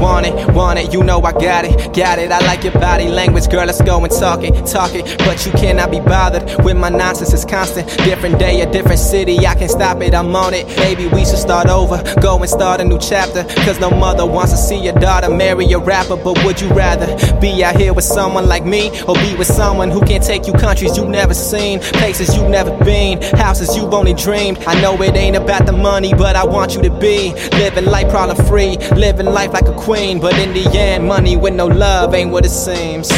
want 0.21 0.39
it, 0.39 0.53
want 0.53 0.79
it, 0.79 0.93
you 0.93 1.03
know 1.03 1.19
I 1.21 1.31
got 1.31 1.65
it, 1.65 1.93
got 1.93 2.19
it. 2.19 2.31
I 2.31 2.39
like 2.45 2.63
your 2.63 2.73
body 2.73 3.07
language, 3.07 3.49
girl. 3.49 3.65
Let's 3.65 3.81
go 3.81 4.03
and 4.03 4.11
talk 4.11 4.43
it, 4.43 4.65
talk 4.65 4.93
it. 4.93 5.17
But 5.19 5.45
you 5.45 5.51
cannot 5.53 5.91
be 5.91 5.99
bothered 5.99 6.43
with 6.63 6.77
my 6.77 6.89
nonsense, 6.89 7.33
it's 7.33 7.45
constant. 7.45 7.87
Different 7.99 8.39
day, 8.39 8.61
a 8.61 8.71
different 8.71 8.99
city, 8.99 9.39
I 9.39 9.55
can't 9.55 9.71
stop 9.71 10.01
it, 10.01 10.13
I'm 10.13 10.35
on 10.35 10.53
it. 10.53 10.67
Baby, 10.77 11.07
we 11.07 11.25
should 11.25 11.37
start 11.37 11.67
over, 11.67 12.01
go 12.21 12.37
and 12.37 12.49
start 12.49 12.81
a 12.81 12.83
new 12.83 12.99
chapter. 12.99 13.43
Cause 13.65 13.79
no 13.79 13.89
mother 13.89 14.25
wants 14.25 14.51
to 14.51 14.57
see 14.57 14.77
your 14.77 14.93
daughter 14.93 15.29
marry 15.29 15.71
a 15.71 15.79
rapper. 15.79 16.17
But 16.17 16.43
would 16.43 16.61
you 16.61 16.69
rather 16.69 17.07
be 17.39 17.63
out 17.63 17.75
here 17.75 17.93
with 17.93 18.05
someone 18.05 18.47
like 18.47 18.65
me, 18.65 18.89
or 19.07 19.15
be 19.15 19.35
with 19.35 19.47
someone 19.47 19.89
who 19.89 20.01
can 20.01 20.21
take 20.21 20.47
you 20.47 20.53
countries 20.53 20.97
you've 20.97 21.09
never 21.09 21.33
seen, 21.33 21.79
places 21.79 22.35
you've 22.35 22.49
never 22.49 22.71
been, 22.83 23.21
houses 23.37 23.75
you've 23.75 23.93
only 23.93 24.13
dreamed? 24.13 24.59
I 24.67 24.79
know 24.81 25.01
it 25.01 25.15
ain't 25.15 25.35
about 25.35 25.65
the 25.65 25.73
money, 25.73 26.13
but 26.13 26.35
I 26.35 26.45
want 26.45 26.75
you 26.75 26.81
to 26.83 26.89
be 26.89 27.33
living 27.57 27.85
life 27.85 28.09
problem 28.09 28.37
free, 28.45 28.77
living 28.95 29.25
life 29.25 29.51
like 29.53 29.67
a 29.67 29.73
queen. 29.73 30.10
But 30.19 30.37
in 30.37 30.53
the 30.53 30.67
end, 30.77 31.05
money 31.05 31.37
with 31.37 31.53
no 31.53 31.67
love 31.67 32.13
ain't 32.13 32.31
what 32.31 32.45
it 32.45 32.49
seems. 32.49 33.09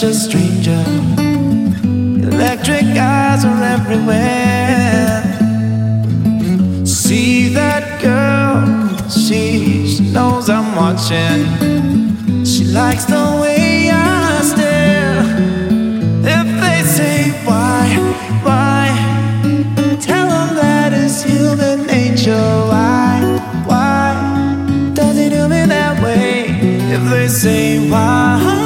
Touch 0.00 0.10
a 0.10 0.14
stranger. 0.14 0.84
Electric 2.32 2.84
eyes 2.96 3.44
are 3.44 3.62
everywhere. 3.64 5.22
See 6.86 7.48
that 7.54 8.00
girl, 8.00 9.08
she, 9.08 9.88
she 9.88 10.02
knows 10.12 10.48
I'm 10.48 10.74
watching. 10.74 12.44
She 12.44 12.64
likes 12.64 13.04
the 13.04 13.38
way 13.42 13.90
I 13.92 14.40
stare. 14.42 15.20
If 16.36 16.46
they 16.62 16.82
say 16.84 17.30
why, 17.44 17.86
why, 18.42 18.88
tell 20.00 20.28
them 20.28 20.56
that 20.56 20.92
it's 20.92 21.22
human 21.22 21.86
nature. 21.86 22.50
Why, 22.70 23.20
why 23.66 24.92
does 24.94 25.18
it 25.18 25.30
do 25.30 25.48
me 25.48 25.66
that 25.66 26.02
way? 26.02 26.46
If 26.94 27.10
they 27.10 27.28
say 27.28 27.90
why. 27.90 28.59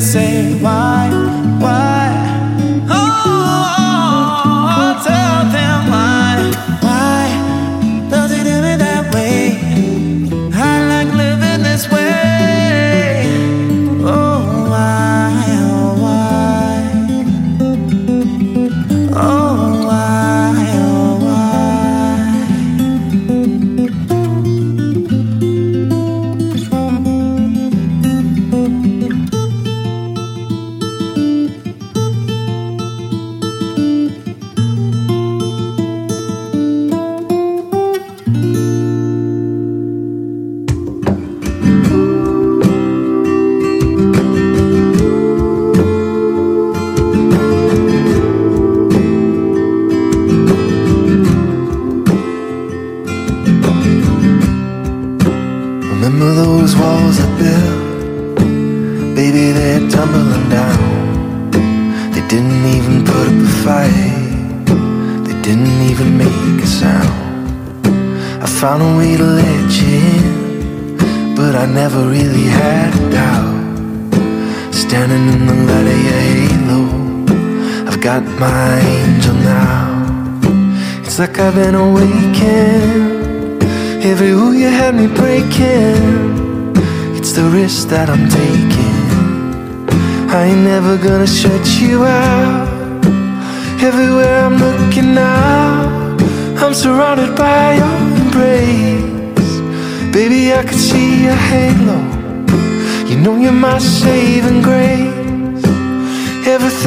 say 0.00 0.54
why? 0.62 0.87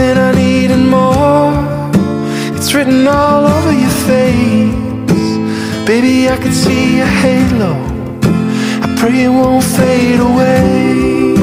Everything 0.02 0.24
I 0.24 0.32
need 0.34 0.72
and 0.72 0.90
more. 0.90 1.54
It's 2.58 2.74
written 2.74 3.06
all 3.08 3.46
over 3.46 3.72
your 3.72 3.96
face. 4.10 4.74
Baby, 5.86 6.28
I 6.28 6.38
can 6.38 6.52
see 6.54 6.98
your 6.98 7.06
halo. 7.06 7.74
I 8.84 8.96
pray 8.98 9.26
it 9.26 9.30
won't 9.30 9.64
fade 9.64 10.20
away. 10.20 11.34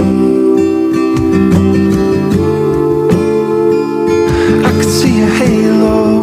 I 4.67 4.71
can 4.77 4.91
see 4.99 5.19
your 5.21 5.33
halo. 5.41 6.23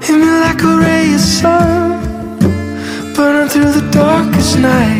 Hit 0.00 0.16
me 0.22 0.30
like 0.46 0.62
a 0.62 0.76
ray 0.84 1.12
of 1.12 1.20
sun, 1.20 2.00
burning 3.14 3.48
through 3.50 3.72
the 3.72 3.86
darkest 3.92 4.58
night. 4.58 4.97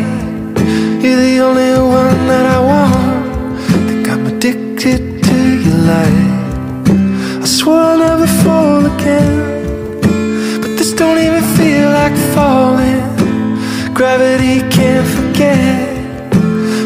You're 1.01 1.15
the 1.15 1.39
only 1.39 1.71
one 1.79 2.27
that 2.27 2.45
I 2.45 2.59
want. 2.59 3.59
Think 3.87 4.09
I'm 4.09 4.25
addicted 4.27 5.23
to 5.23 5.37
your 5.65 5.79
light. 5.91 7.41
I 7.41 7.45
swore 7.45 7.79
I'll 7.79 7.97
never 7.97 8.27
fall 8.43 8.85
again, 8.85 10.01
but 10.59 10.71
this 10.77 10.91
don't 10.93 11.17
even 11.17 11.43
feel 11.55 11.89
like 11.91 12.15
falling. 12.35 12.99
Gravity 13.93 14.59
can't 14.75 15.07
forget 15.07 16.33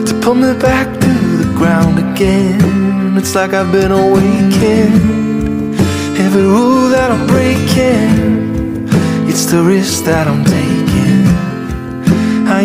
to 0.06 0.14
pull 0.22 0.36
me 0.36 0.54
back 0.60 0.88
to 1.02 1.14
the 1.42 1.52
ground 1.58 1.98
again. 1.98 3.18
It's 3.18 3.34
like 3.34 3.54
I've 3.54 3.72
been 3.72 3.92
awakened. 3.92 5.74
Every 6.20 6.44
rule 6.44 6.88
that 6.90 7.10
I'm 7.10 7.26
breaking, 7.26 8.88
it's 9.28 9.46
the 9.46 9.64
risk 9.64 10.04
that 10.06 10.28
I'm 10.28 10.46
taking. 10.46 10.83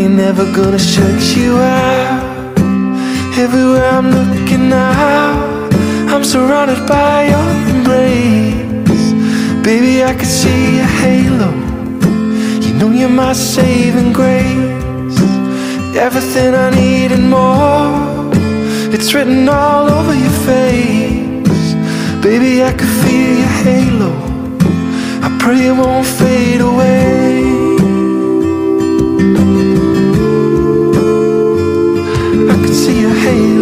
Ain't 0.08 0.16
never 0.16 0.50
gonna 0.54 0.78
shut 0.78 1.36
you 1.36 1.58
out. 1.58 2.58
Everywhere 3.36 3.90
I'm 3.90 4.10
looking 4.10 4.70
now, 4.70 5.68
I'm 6.08 6.24
surrounded 6.24 6.80
by 6.88 7.28
your 7.32 7.50
embrace. 7.74 9.12
Baby, 9.62 10.02
I 10.02 10.14
can 10.14 10.24
see 10.24 10.76
your 10.76 10.92
halo. 11.02 11.50
You 12.64 12.72
know 12.78 12.90
you're 12.90 13.10
my 13.10 13.34
saving 13.34 14.14
grace. 14.14 15.18
Everything 15.94 16.54
I 16.54 16.70
need 16.70 17.12
and 17.12 17.28
more. 17.28 18.32
It's 18.94 19.12
written 19.12 19.46
all 19.46 19.90
over 19.90 20.14
your 20.14 20.36
face. 20.48 21.74
Baby, 22.22 22.64
I 22.64 22.72
can 22.72 22.90
feel 23.02 23.34
your 23.42 23.54
halo. 23.66 24.12
I 25.26 25.28
pray 25.38 25.66
it 25.66 25.72
won't 25.72 26.06
fade 26.06 26.62
away. 26.62 27.17
Hey. 33.20 33.57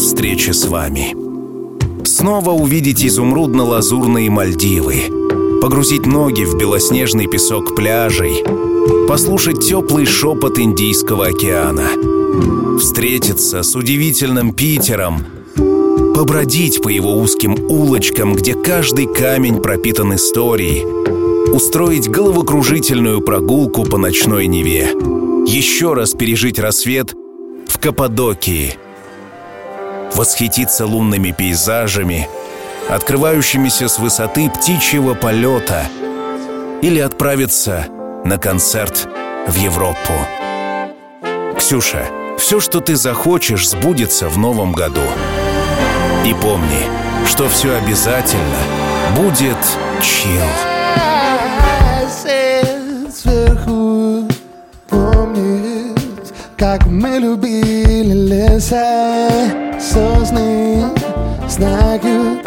Ждет 0.00 0.10
встречи 0.10 0.50
с 0.50 0.66
вами. 0.66 1.14
Снова 2.04 2.50
увидеть 2.50 3.04
изумрудно-лазурные 3.04 4.30
Мальдивы, 4.30 5.60
погрузить 5.60 6.06
ноги 6.06 6.44
в 6.44 6.56
белоснежный 6.56 7.26
песок 7.26 7.76
пляжей, 7.76 8.44
послушать 9.06 9.66
теплый 9.66 10.06
шепот 10.06 10.58
Индийского 10.58 11.26
океана, 11.26 12.78
встретиться 12.78 13.62
с 13.62 13.76
удивительным 13.76 14.52
Питером, 14.52 15.24
побродить 16.14 16.82
по 16.82 16.88
его 16.88 17.16
узким 17.16 17.56
улочкам, 17.68 18.34
где 18.34 18.54
каждый 18.54 19.06
камень 19.06 19.60
пропитан 19.60 20.14
историей, 20.14 20.84
устроить 21.52 22.08
головокружительную 22.08 23.20
прогулку 23.20 23.84
по 23.84 23.98
ночной 23.98 24.46
Неве, 24.46 24.88
еще 25.46 25.94
раз 25.94 26.12
пережить 26.14 26.58
рассвет 26.58 27.14
в 27.68 27.78
Каппадокии, 27.78 28.76
восхититься 30.20 30.84
лунными 30.84 31.30
пейзажами, 31.30 32.28
открывающимися 32.90 33.88
с 33.88 33.98
высоты 33.98 34.50
птичьего 34.50 35.14
полета, 35.14 35.86
или 36.82 37.00
отправиться 37.00 37.86
на 38.22 38.36
концерт 38.36 39.08
в 39.46 39.54
Европу. 39.54 40.12
Ксюша, 41.56 42.04
все, 42.36 42.60
что 42.60 42.80
ты 42.80 42.96
захочешь, 42.96 43.66
сбудется 43.66 44.28
в 44.28 44.36
новом 44.36 44.74
году. 44.74 45.00
И 46.26 46.34
помни, 46.34 46.82
что 47.26 47.48
все 47.48 47.74
обязательно 47.78 48.60
будет 49.16 49.56
чил. 50.02 50.44
помнит, 54.86 56.34
как 56.58 56.84
мы 56.84 57.18
любили 57.18 58.12
леса, 58.12 59.69
сосны, 59.90 60.84
знают, 61.48 62.46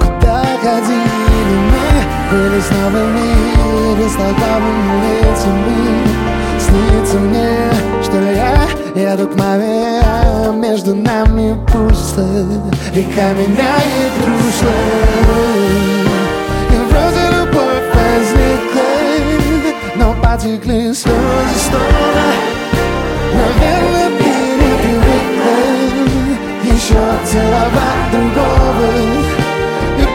куда 0.00 0.42
ходили 0.62 1.56
мы. 1.70 1.86
были 2.30 2.60
снова 2.60 2.90
в 2.90 3.12
мире 3.14 4.08
Столкновенными 4.08 5.08
лицами. 5.22 6.26
Снится 6.58 7.18
мне, 7.18 7.70
что 8.02 8.18
я 8.32 9.10
еду 9.10 9.28
к 9.28 9.34
маме 9.36 10.00
а 10.02 10.52
Между 10.52 10.94
нами 10.94 11.56
пусто. 11.70 12.26
Река 12.94 13.32
меняет 13.34 14.12
русло 14.26 14.72
И 16.70 16.76
вроде 16.90 17.24
любовь 17.36 17.88
возникла 17.94 18.90
Но 19.96 20.14
потекли 20.22 20.94
слезы 20.94 21.58
снова. 21.68 22.26
Наверное, 23.34 23.95
Еще 26.86 26.94
целовать 27.24 28.10
другого. 28.12 28.86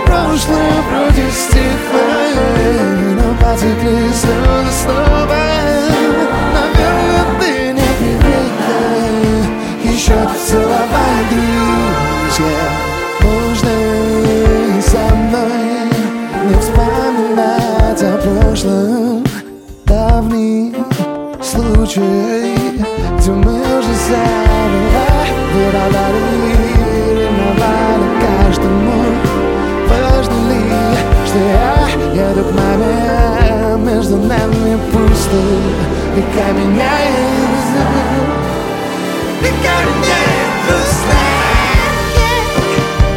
Прошлое 0.06 0.82
вроде 0.90 1.30
стихло 1.32 2.06
Но 3.18 3.34
потекли 3.36 4.08
слезы 4.14 4.72
снова? 4.82 5.42
Наверное, 6.54 7.26
ты 7.42 7.74
не 7.74 7.90
привыкла 8.00 8.80
Еще 9.84 10.20
целовать 10.48 11.28
друзья 11.30 12.64
Можно 13.22 13.76
со 14.82 15.16
мной. 15.16 15.92
Не 16.46 16.56
вспоминать 16.62 18.02
о 18.02 18.18
прошлом. 18.18 19.26
Давний 19.84 20.74
случай. 21.42 22.56
Где 23.18 23.32
мы 23.32 23.60
уже 23.60 23.94
забывали 24.08 25.22
Выдавали, 25.54 26.61
ревновали 27.71 28.09
каждому 28.21 28.97
что 31.27 31.39
я 31.39 32.29
еду 32.29 32.45
к 32.45 32.53
маме 32.53 33.77
Между 33.79 34.17
нами 34.17 34.79
пусто 34.93 35.41
Река 36.17 36.53
меняет 36.53 37.17
Река 39.43 39.77
меняет 39.87 40.67
русло 40.69 41.23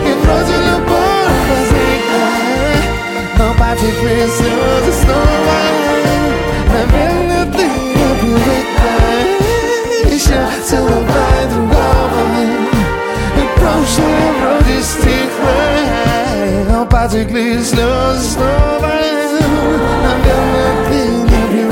И 0.05 0.07
вроде 0.23 0.55
любовь 0.57 1.45
возникла 1.49 2.29
Но 3.37 3.45
потекли 3.53 4.27
слезы 4.27 4.93
снова 5.01 5.59
Наверное, 6.73 7.45
ты 7.53 7.63
не 7.63 8.09
привыкла 8.19 8.95
Еще 10.13 10.39
целовать 10.65 11.49
другого 11.51 11.72
magically 17.04 17.62
slow, 17.62 18.18
snowing. 18.18 19.42
I'm 20.08 20.20
gonna 20.24 20.88
feel 20.88 21.34
every 21.42 21.64